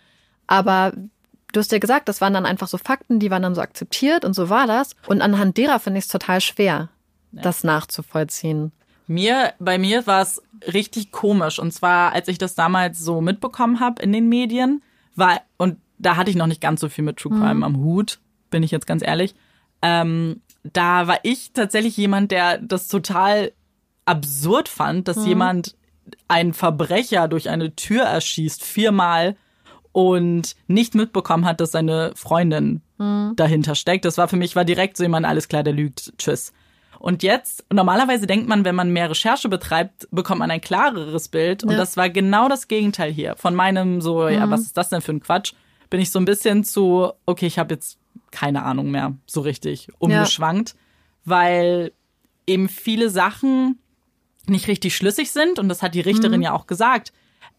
[0.47, 0.93] Aber
[1.53, 4.25] du hast ja gesagt, das waren dann einfach so Fakten, die waren dann so akzeptiert
[4.25, 4.97] und so war das.
[5.07, 6.89] Und anhand derer finde ich es total schwer,
[7.33, 7.43] ja.
[7.43, 8.73] das nachzuvollziehen.
[9.07, 11.59] Mir, bei mir war es richtig komisch.
[11.59, 14.83] Und zwar, als ich das damals so mitbekommen habe in den Medien,
[15.15, 17.65] war, und da hatte ich noch nicht ganz so viel mit True Crime mhm.
[17.65, 18.19] am Hut,
[18.51, 19.35] bin ich jetzt ganz ehrlich.
[19.83, 23.53] Ähm, da war ich tatsächlich jemand, der das total
[24.05, 25.27] absurd fand, dass mhm.
[25.27, 25.77] jemand
[26.29, 29.37] einen Verbrecher durch eine Tür erschießt, viermal
[29.93, 33.35] und nicht mitbekommen hat, dass seine Freundin mhm.
[33.37, 34.05] dahinter steckt.
[34.05, 36.53] Das war für mich, war direkt so jemand, alles klar, der lügt, tschüss.
[36.99, 41.65] Und jetzt, normalerweise denkt man, wenn man mehr Recherche betreibt, bekommt man ein klareres Bild.
[41.65, 43.35] Und das war genau das Gegenteil hier.
[43.37, 44.35] Von meinem so, mhm.
[44.35, 45.53] ja, was ist das denn für ein Quatsch?
[45.91, 47.99] Bin ich so ein bisschen zu, okay, ich habe jetzt
[48.31, 50.77] keine Ahnung mehr so richtig umgeschwankt, ja.
[51.25, 51.93] weil
[52.47, 53.79] eben viele Sachen
[54.47, 55.59] nicht richtig schlüssig sind.
[55.59, 56.43] Und das hat die Richterin mhm.
[56.43, 57.13] ja auch gesagt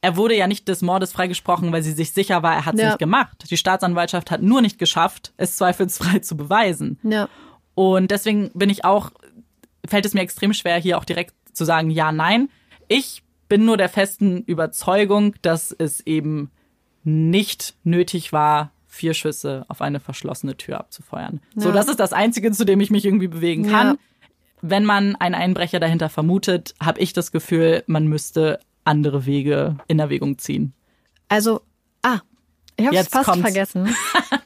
[0.04, 2.82] er wurde ja nicht des Mordes freigesprochen, weil sie sich sicher war, er hat es
[2.82, 2.88] ja.
[2.88, 3.50] nicht gemacht.
[3.50, 7.00] Die Staatsanwaltschaft hat nur nicht geschafft, es zweifelsfrei zu beweisen.
[7.04, 7.30] Ja.
[7.74, 9.12] Und deswegen bin ich auch,
[9.88, 12.50] fällt es mir extrem schwer, hier auch direkt zu sagen, ja, nein.
[12.90, 16.52] Ich bin nur der festen Überzeugung, dass es eben
[17.06, 21.40] nicht nötig war, vier Schüsse auf eine verschlossene Tür abzufeuern.
[21.56, 21.62] Ja.
[21.62, 23.88] So, das ist das Einzige, zu dem ich mich irgendwie bewegen kann.
[23.88, 23.96] Ja.
[24.66, 30.00] Wenn man einen Einbrecher dahinter vermutet, habe ich das Gefühl, man müsste andere Wege in
[30.00, 30.72] Erwägung ziehen.
[31.28, 31.60] Also,
[32.02, 32.20] ah,
[32.78, 33.42] ich habe es fast kommt's.
[33.42, 33.94] vergessen.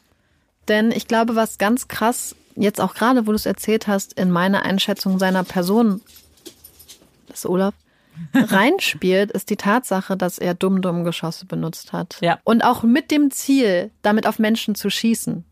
[0.67, 4.31] Denn ich glaube, was ganz krass, jetzt auch gerade, wo du es erzählt hast, in
[4.31, 6.01] meine Einschätzung seiner Person,
[7.27, 7.75] das ist Olaf,
[8.33, 12.17] reinspielt, ist die Tatsache, dass er dumm-dumm-Geschosse benutzt hat.
[12.21, 12.39] Ja.
[12.43, 15.45] Und auch mit dem Ziel, damit auf Menschen zu schießen.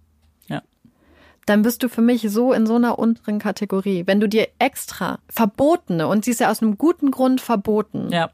[1.45, 4.03] Dann bist du für mich so in so einer unteren Kategorie.
[4.07, 8.31] Wenn du dir extra verbotene, und sie ist ja aus einem guten Grund verboten, Ja.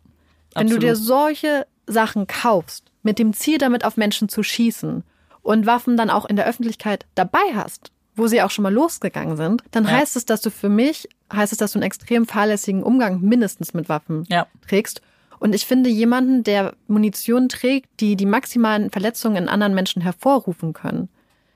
[0.55, 5.03] wenn du dir solche Sachen kaufst, mit dem Ziel, damit auf Menschen zu schießen
[5.41, 9.35] und Waffen dann auch in der Öffentlichkeit dabei hast, wo sie auch schon mal losgegangen
[9.37, 9.91] sind, dann Ja.
[9.91, 13.73] heißt es, dass du für mich, heißt es, dass du einen extrem fahrlässigen Umgang mindestens
[13.73, 14.45] mit Waffen Ja.
[14.67, 15.01] trägst.
[15.39, 20.73] Und ich finde jemanden, der Munition trägt, die die maximalen Verletzungen in anderen Menschen hervorrufen
[20.73, 21.09] können,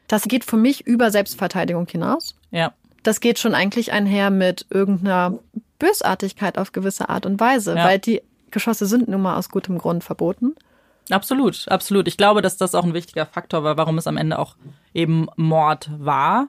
[0.07, 2.35] das geht für mich über Selbstverteidigung hinaus.
[2.51, 2.73] Ja.
[3.03, 5.37] Das geht schon eigentlich einher mit irgendeiner
[5.79, 7.85] Bösartigkeit auf gewisse Art und Weise, Ja.
[7.85, 10.55] weil die Geschosse sind nun mal aus gutem Grund verboten.
[11.09, 12.07] Absolut, absolut.
[12.07, 14.55] Ich glaube, dass das auch ein wichtiger Faktor war, warum es am Ende auch
[14.93, 16.47] eben Mord war.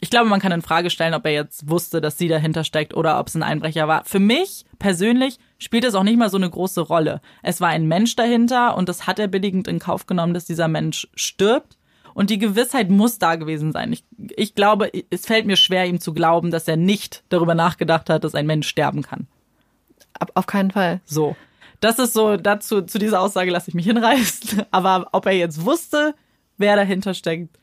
[0.00, 2.92] Ich glaube, man kann in Frage stellen, ob er jetzt wusste, dass sie dahinter steckt
[2.94, 4.04] oder ob es ein Einbrecher war.
[4.04, 7.22] Für mich persönlich spielt es auch nicht mal so eine große Rolle.
[7.42, 10.68] Es war ein Mensch dahinter und das hat er billigend in Kauf genommen, dass dieser
[10.68, 11.75] Mensch stirbt.
[12.16, 13.92] Und die Gewissheit muss da gewesen sein.
[13.92, 14.02] Ich,
[14.38, 18.24] ich glaube, es fällt mir schwer, ihm zu glauben, dass er nicht darüber nachgedacht hat,
[18.24, 19.26] dass ein Mensch sterben kann.
[20.18, 21.02] Ab, auf keinen Fall.
[21.04, 21.36] So.
[21.80, 24.62] Das ist so, dazu, zu dieser Aussage lasse ich mich hinreißen.
[24.70, 26.14] Aber ob er jetzt wusste,
[26.56, 27.54] wer dahinter steckt,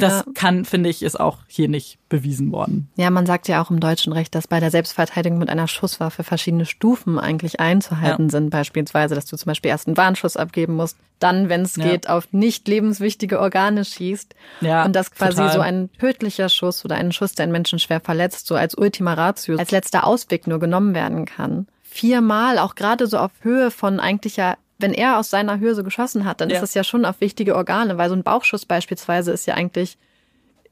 [0.00, 0.32] das Ja.
[0.34, 2.88] kann, finde ich, ist auch hier nicht bewiesen worden.
[2.96, 6.24] Ja, man sagt ja auch im deutschen Recht, dass bei der Selbstverteidigung mit einer Schusswaffe
[6.24, 8.30] verschiedene Stufen eigentlich einzuhalten Ja.
[8.30, 8.50] sind.
[8.50, 11.84] Beispielsweise, dass du zum Beispiel erst einen Warnschuss abgeben musst, dann, wenn es Ja.
[11.84, 14.34] geht, auf nicht lebenswichtige Organe schießt.
[14.60, 15.52] Ja, und dass quasi total.
[15.52, 19.14] so ein tödlicher Schuss oder ein Schuss, der einen Menschen schwer verletzt, so als Ultima
[19.14, 21.66] Ratio, als letzter Ausweg nur genommen werden kann.
[21.82, 25.84] Viermal, auch gerade so auf Höhe von eigentlich ja wenn er aus seiner Höhe so
[25.84, 26.56] geschossen hat, dann Ja.
[26.56, 29.96] ist das ja schon auf wichtige Organe, weil so ein Bauchschuss beispielsweise ist ja eigentlich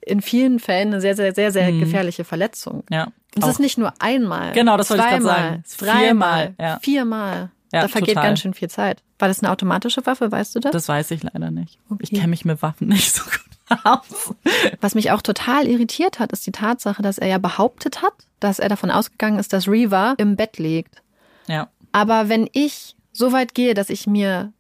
[0.01, 2.85] in vielen Fällen eine sehr, sehr, sehr, sehr gefährliche Verletzung.
[2.91, 3.09] Ja.
[3.35, 4.53] Und es ist nicht nur einmal.
[4.53, 5.65] Genau, das wollte ich zweimal, sagen.
[5.79, 6.79] Dreimal, viermal, ja.
[6.81, 7.51] viermal.
[7.73, 8.25] Ja, da vergeht total.
[8.29, 9.03] ganz schön viel Zeit.
[9.19, 10.73] War das eine automatische Waffe, weißt du das?
[10.73, 11.79] Das weiß ich leider nicht.
[12.01, 12.17] Ich Okay.
[12.17, 14.35] kenne mich mit Waffen nicht so gut aus.
[14.81, 18.59] Was mich auch total irritiert hat, ist die Tatsache, dass er ja behauptet hat, dass
[18.59, 21.03] er davon ausgegangen ist, dass Reva im Bett liegt.
[21.47, 21.69] Ja.
[21.93, 24.53] Aber wenn ich so weit gehe, dass ich mir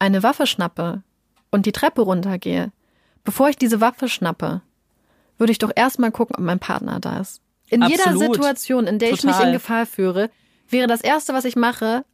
[0.00, 1.02] eine Waffe schnappe
[1.52, 2.72] und die Treppe runtergehe,
[3.22, 4.62] bevor ich diese Waffe schnappe,
[5.38, 7.40] würde ich doch erstmal gucken, ob mein Partner da ist.
[7.68, 8.34] In jeder Absolut.
[8.34, 9.46] Situation, in der ich mich Total.
[9.48, 10.28] in Gefahr führe,
[10.68, 12.04] wäre das Erste, was ich mache,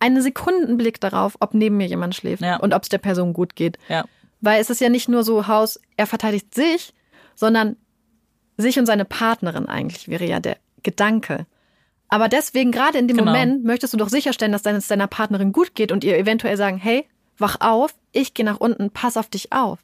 [0.00, 2.56] einen Sekundenblick darauf, ob neben mir jemand schläft Ja.
[2.56, 3.78] und ob es der Person gut geht.
[3.88, 4.04] Ja.
[4.40, 6.92] Weil es ist ja nicht nur so Haus, er verteidigt sich,
[7.36, 7.76] sondern
[8.56, 11.46] sich und seine Partnerin eigentlich wäre ja der Gedanke.
[12.08, 13.32] Aber deswegen, gerade in dem Genau.
[13.32, 16.76] Moment, möchtest du doch sicherstellen, dass es deiner Partnerin gut geht und ihr eventuell sagen,
[16.78, 17.06] hey,
[17.38, 19.78] wach auf, ich gehe nach unten, pass auf dich auf.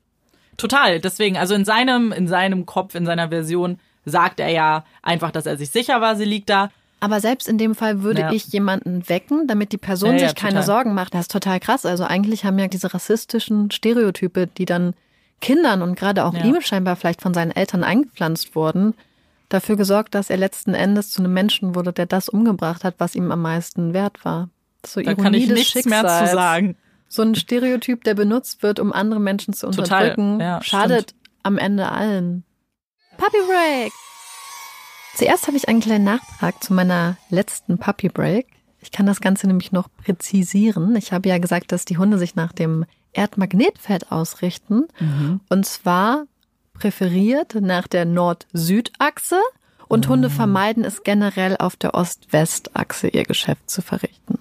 [0.56, 1.00] Total.
[1.00, 5.46] Deswegen, also in seinem, in seinem Kopf, in seiner Version sagt er ja einfach, dass
[5.46, 6.70] er sich sicher war, sie liegt da.
[7.00, 8.32] Aber selbst in dem Fall würde Ja.
[8.32, 10.66] ich jemanden wecken, damit die Person Ja, ja, sich keine total.
[10.66, 11.14] Sorgen macht.
[11.14, 11.86] Das ist total krass.
[11.86, 14.92] Also eigentlich haben ja diese rassistischen Stereotype, die dann
[15.40, 16.44] Kindern und gerade auch Ja.
[16.44, 18.94] ihm scheinbar vielleicht von seinen Eltern eingepflanzt wurden,
[19.50, 23.14] dafür gesorgt, dass er letzten Endes zu einem Menschen wurde, der das umgebracht hat, was
[23.14, 24.48] ihm am meisten wert war.
[24.86, 26.32] So Da Ironie kann ich nichts mehr zu Schicksals.
[26.32, 26.76] sagen.
[27.08, 31.58] So ein Stereotyp, der benutzt wird, um andere Menschen zu Total, unterdrücken, ja, schadet am
[31.58, 32.44] Ende allen.
[33.18, 33.92] Puppy Break!
[35.16, 38.46] Zuerst habe ich einen kleinen Nachtrag zu meiner letzten Puppy Break.
[38.80, 40.94] Ich kann das Ganze nämlich noch präzisieren.
[40.96, 44.86] Ich habe ja gesagt, dass die Hunde sich nach dem Erdmagnetfeld ausrichten.
[45.48, 46.24] Und zwar
[46.80, 49.38] präferiert nach der Nord-Süd-Achse.
[49.86, 54.38] Und Hunde vermeiden es generell auf der Ost-West-Achse ihr Geschäft zu verrichten.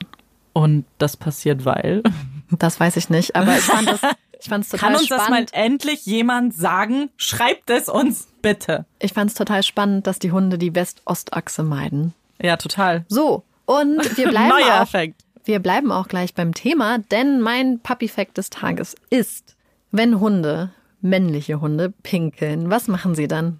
[0.53, 2.03] Und das passiert, weil.
[2.51, 3.99] Das weiß ich nicht, aber ich fand es
[4.41, 5.53] ich fand's total Kann uns das mal spannend.
[5.53, 7.09] endlich jemand sagen?
[7.17, 8.85] Schreibt es uns bitte.
[8.99, 12.13] Ich fand es total spannend, dass die Hunde die West-Ost-Achse meiden.
[12.41, 13.05] Ja, total.
[13.09, 15.23] So, und wir bleiben Neuer auch, Effekt.
[15.45, 19.55] wir bleiben auch gleich beim Thema, denn mein Puppy-Fact des Tages ist,
[19.91, 20.71] wenn Hunde,
[21.01, 23.59] männliche Hunde, pinkeln, was machen sie dann?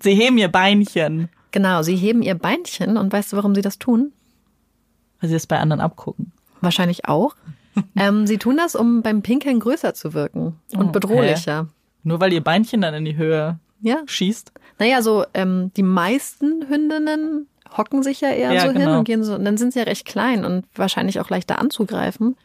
[0.00, 3.78] Sie heben ihr Beinchen, Genau, sie heben ihr Beinchen und weißt du, warum sie das
[3.78, 4.12] tun?
[5.20, 6.32] weil sie es bei anderen abgucken.
[6.62, 7.34] Wahrscheinlich auch.
[7.96, 11.68] ähm, sie tun das, um beim Pinkeln größer zu wirken und Oh, bedrohlicher.
[12.04, 13.98] Nur weil ihr Beinchen dann in die Höhe Ja.
[14.06, 14.52] schießt.
[14.78, 18.98] Naja, so ähm, die meisten Hündinnen hocken sich ja eher Ja, so hin genau.
[18.98, 22.36] und gehen so, und dann sind sie ja recht klein und wahrscheinlich auch leichter anzugreifen.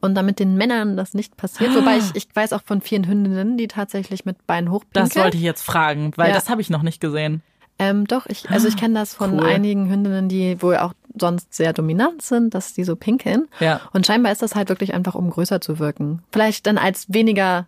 [0.00, 3.56] Und damit den Männern das nicht passiert, wobei ich, ich weiß auch von vielen Hündinnen,
[3.56, 5.08] die tatsächlich mit Beinen hochpinkeln.
[5.08, 6.34] Das wollte ich jetzt fragen, weil Ja.
[6.34, 7.42] das habe ich noch nicht gesehen.
[7.78, 9.46] Ähm, doch, ich, also ich kenne das von Cool.
[9.46, 13.48] einigen Hündinnen, die wohl auch sonst sehr dominant sind, dass die so pinkeln.
[13.60, 13.80] Ja.
[13.92, 16.22] Und scheinbar ist das halt wirklich einfach, um größer zu wirken.
[16.32, 17.66] Vielleicht dann als weniger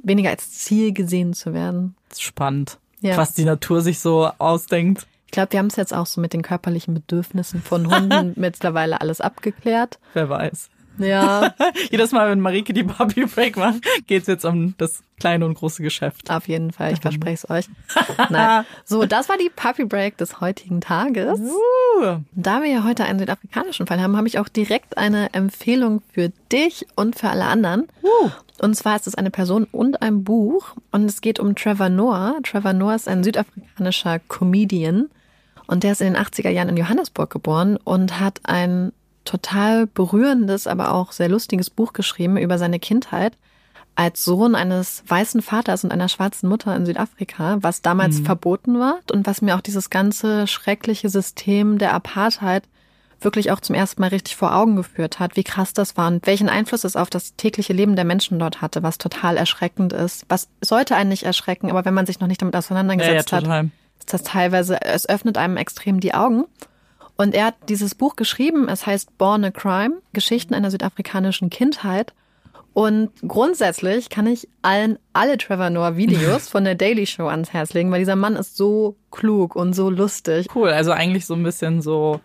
[0.00, 1.96] weniger als Ziel gesehen zu werden.
[2.16, 3.16] Spannend, Ja.
[3.16, 5.08] was die Natur sich so ausdenkt.
[5.26, 9.00] Ich glaube, wir haben es jetzt auch so mit den körperlichen Bedürfnissen von Hunden mittlerweile
[9.00, 9.98] alles abgeklärt.
[10.14, 10.70] Wer weiß.
[10.98, 11.54] Ja,
[11.90, 15.82] Jedes Mal, wenn Marike die Puppy Break macht, geht's jetzt um das kleine und große
[15.82, 16.30] Geschäft.
[16.30, 16.92] auf jeden Fall.
[16.92, 17.66] Ich verspreche es euch.
[18.30, 18.64] Nein.
[18.84, 21.38] So, das war die Puppy Break des heutigen Tages.
[21.40, 26.02] Uh, Da wir ja heute einen südafrikanischen Fall haben, habe ich auch direkt eine Empfehlung
[26.12, 27.88] für dich und für alle anderen.
[28.60, 30.74] Und zwar ist es eine Person und ein Buch.
[30.92, 32.36] Und es geht um Trevor Noah.
[32.42, 35.10] Trevor Noah ist ein südafrikanischer Comedian.
[35.66, 38.92] Und der ist in den 80er Jahren in Johannesburg geboren und hat ein
[39.28, 43.36] total berührendes, aber auch sehr lustiges Buch geschrieben über seine Kindheit
[43.94, 49.00] als Sohn eines weißen Vaters und einer schwarzen Mutter in Südafrika, was damals verboten war
[49.12, 52.62] und was mir auch dieses ganze schreckliche System der Apartheid
[53.20, 56.26] wirklich auch zum ersten Mal richtig vor Augen geführt hat, wie krass das war und
[56.26, 60.24] welchen Einfluss es auf das tägliche Leben der Menschen dort hatte, was total erschreckend ist.
[60.28, 63.32] Was sollte einen nicht erschrecken, aber wenn man sich noch nicht damit ja, ja, auseinandergesetzt
[63.32, 63.66] hat,
[63.98, 66.44] ist das teilweise, es öffnet einem extrem die Augen.
[67.18, 72.14] Und er hat dieses Buch geschrieben, es heißt Born a Crime, Geschichten einer südafrikanischen Kindheit.
[72.74, 77.74] Und grundsätzlich kann ich allen alle Trevor Noah Videos von der Daily Show ans Herz
[77.74, 80.46] legen, weil dieser Mann ist so klug und so lustig.
[80.54, 82.20] Cool, also eigentlich so ein bisschen so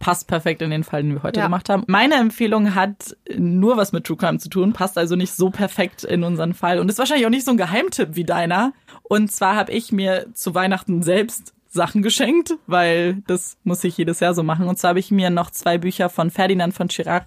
[0.00, 1.46] passt perfekt in den Fall, den wir heute Ja.
[1.46, 1.84] gemacht haben.
[1.86, 6.02] Meine Empfehlung hat nur was mit True Crime zu tun, passt also nicht so perfekt
[6.02, 8.72] in unseren Fall und ist wahrscheinlich auch nicht so ein Geheimtipp wie deiner.
[9.04, 14.20] Und zwar habe ich mir zu Weihnachten selbst Sachen geschenkt, weil das muss ich jedes
[14.20, 14.68] Jahr so machen.
[14.68, 17.26] Und zwar habe ich mir noch zwei Bücher von Ferdinand von Chirac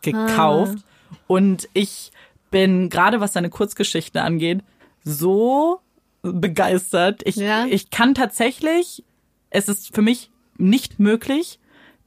[0.00, 0.78] gekauft.
[1.26, 2.10] Und ich
[2.50, 4.60] bin, gerade was seine Kurzgeschichten angeht,
[5.04, 5.80] so
[6.22, 7.22] begeistert.
[7.24, 7.66] Ich, Ja.
[7.66, 9.04] ich kann tatsächlich,
[9.50, 11.58] es ist für mich nicht möglich,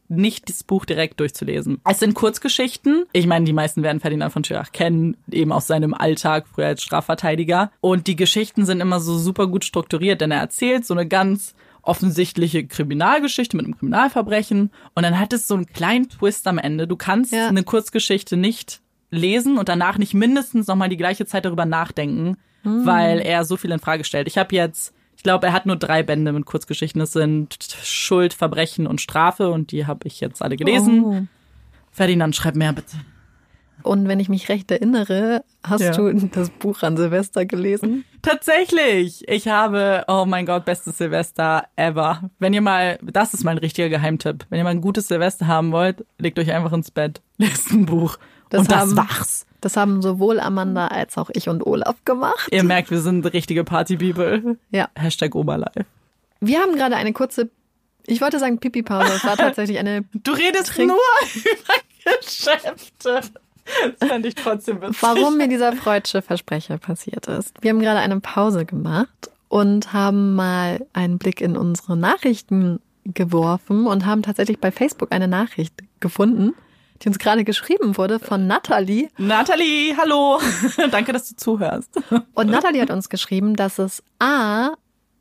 [0.07, 1.81] nicht das Buch direkt durchzulesen.
[1.83, 3.05] Es sind Kurzgeschichten.
[3.11, 6.83] Ich meine, die meisten werden Ferdinand von Schirach kennen, eben aus seinem Alltag, früher als
[6.83, 7.71] Strafverteidiger.
[7.81, 11.55] Und die Geschichten sind immer so super gut strukturiert, denn er erzählt so eine ganz
[11.85, 16.87] offensichtliche Kriminalgeschichte mit einem Kriminalverbrechen und dann hat es so einen kleinen Twist am Ende.
[16.87, 17.47] Du kannst Ja.
[17.47, 18.81] eine Kurzgeschichte nicht
[19.11, 23.71] lesen und danach nicht mindestens nochmal die gleiche Zeit darüber nachdenken, weil er so viel
[23.71, 24.27] in Frage stellt.
[24.27, 26.99] Ich habe jetzt, ich glaube, er hat nur drei Bände mit Kurzgeschichten.
[26.99, 31.03] Das sind Schuld, Verbrechen und Strafe und die habe ich jetzt alle gelesen.
[31.03, 31.21] Oh.
[31.91, 32.97] Ferdinand, schreib mehr bitte.
[33.83, 35.91] Und wenn ich mich recht erinnere, hast Ja.
[35.91, 38.03] du das Buch an Silvester gelesen?
[38.21, 39.27] Tatsächlich!
[39.27, 42.29] Ich habe, oh mein Gott, bestes Silvester ever.
[42.39, 44.45] Wenn ihr mal, das ist mein richtiger Geheimtipp.
[44.49, 47.85] Wenn ihr mal ein gutes Silvester haben wollt, legt euch einfach ins Bett, lest ein
[47.85, 48.17] Buch.
[48.49, 49.45] Das und das haben- wach's.
[49.61, 52.47] Das haben sowohl Amanda als auch ich und Olaf gemacht.
[52.51, 54.57] Ihr merkt, wir sind richtige Party-People.
[54.69, 54.89] Ja.
[54.95, 55.85] Hashtag Oberlife.
[56.39, 57.49] Wir haben gerade eine kurze,
[58.05, 60.97] ich wollte sagen Pipi-Pause, es war tatsächlich eine Du redest Trink- nur
[61.35, 63.21] über Geschäfte.
[63.99, 65.01] Das fand ich trotzdem witzig.
[65.01, 67.53] warum mir dieser freudsche Versprecher passiert ist.
[67.61, 73.87] Wir haben gerade eine Pause gemacht und haben mal einen Blick in unsere Nachrichten geworfen
[73.87, 76.53] und haben tatsächlich bei Facebook eine Nachricht gefunden,
[77.01, 79.09] die uns gerade geschrieben wurde von Natalie.
[79.17, 80.39] Nathalie, hallo.
[80.91, 81.89] Danke, dass du zuhörst.
[82.33, 84.71] Und Natalie hat uns geschrieben, dass es A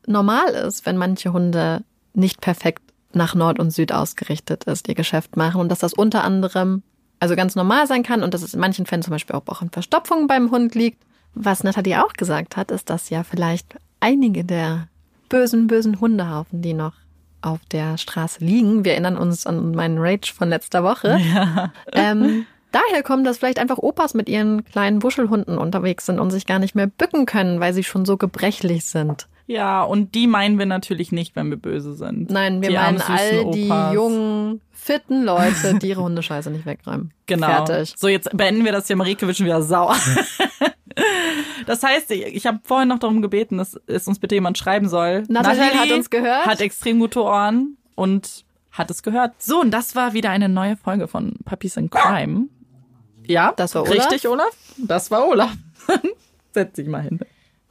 [0.07, 1.83] normal ist, wenn manche Hunde
[2.13, 2.81] nicht perfekt
[3.13, 6.83] nach Nord und Süd ausgerichtet ist, ihr Geschäft machen und dass das unter anderem
[7.25, 9.71] also ganz normal sein kann und dass es in manchen Fällen zum Beispiel auch in
[9.71, 11.01] Verstopfung beim Hund liegt.
[11.33, 14.89] Was Nathalie auch gesagt hat, ist, dass ja vielleicht einige der
[15.27, 16.93] bösen, bösen Hundehaufen, die noch
[17.41, 21.19] auf der Straße liegen, wir erinnern uns an meinen Rage von letzter Woche,
[21.93, 26.45] ähm, daher kommen, dass vielleicht einfach Opas mit ihren kleinen Wuschelhunden unterwegs sind und sich
[26.45, 29.27] gar nicht mehr bücken können, weil sie schon so gebrechlich sind.
[29.47, 32.31] Ja, und die meinen wir natürlich nicht, wenn wir böse sind.
[32.31, 33.93] Nein, wir Die meinen all die Opas.
[33.93, 37.13] jungen, fitten Leute, die ihre Hundescheiße nicht wegräumen.
[37.27, 37.47] Genau.
[37.47, 37.93] Fertig.
[37.95, 38.95] So, jetzt beenden wir das hier.
[38.95, 39.95] Marike wird schon wieder sauer.
[41.65, 45.23] Das heißt, ich, habe vorhin noch darum gebeten, dass es uns bitte jemand schreiben soll.
[45.27, 46.45] Nathalie hat uns gehört.
[46.45, 49.33] Hat extrem gute Ohren und hat es gehört.
[49.41, 52.47] So, und das war wieder eine neue Folge von Puppies in Crime.
[53.25, 53.95] Ja, Das war Olaf?
[54.11, 54.55] Richtig, Olaf?
[54.77, 55.53] Das war Olaf.
[56.53, 57.19] Setz dich mal hin.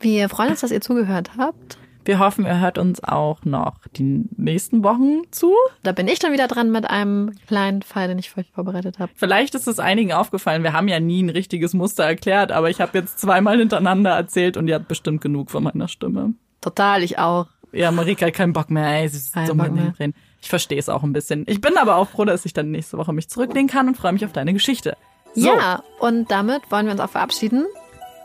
[0.00, 1.78] Wir freuen uns, dass ihr zugehört habt.
[2.06, 5.54] Wir hoffen, ihr hört uns auch noch die nächsten Wochen zu.
[5.82, 8.98] Da bin ich dann wieder dran mit einem kleinen Fall, den ich für euch vorbereitet
[8.98, 9.10] habe.
[9.14, 12.82] Vielleicht ist es einigen aufgefallen, wir haben ja nie ein richtiges Muster erklärt, aber ich
[12.82, 16.34] habe jetzt zweimal hintereinander erzählt und ihr habt bestimmt genug von meiner Stimme.
[16.60, 17.46] Total, ich auch.
[17.72, 20.14] Ja, Marika hat keinen Bock mehr, ey, sie ist so Reden.
[20.42, 21.44] Ich verstehe es auch ein bisschen.
[21.48, 24.12] Ich bin aber auch froh, dass ich dann nächste Woche mich zurücklehnen kann und freue
[24.12, 24.94] mich auf deine Geschichte.
[25.34, 27.64] So, Ja, und damit wollen wir uns auch verabschieden.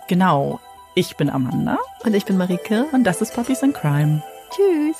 [0.09, 0.59] genau.
[0.99, 2.85] Ich bin Amanda Und ich bin Marike.
[2.91, 4.21] und das ist Puppies in Crime.
[4.49, 4.97] Tschüss.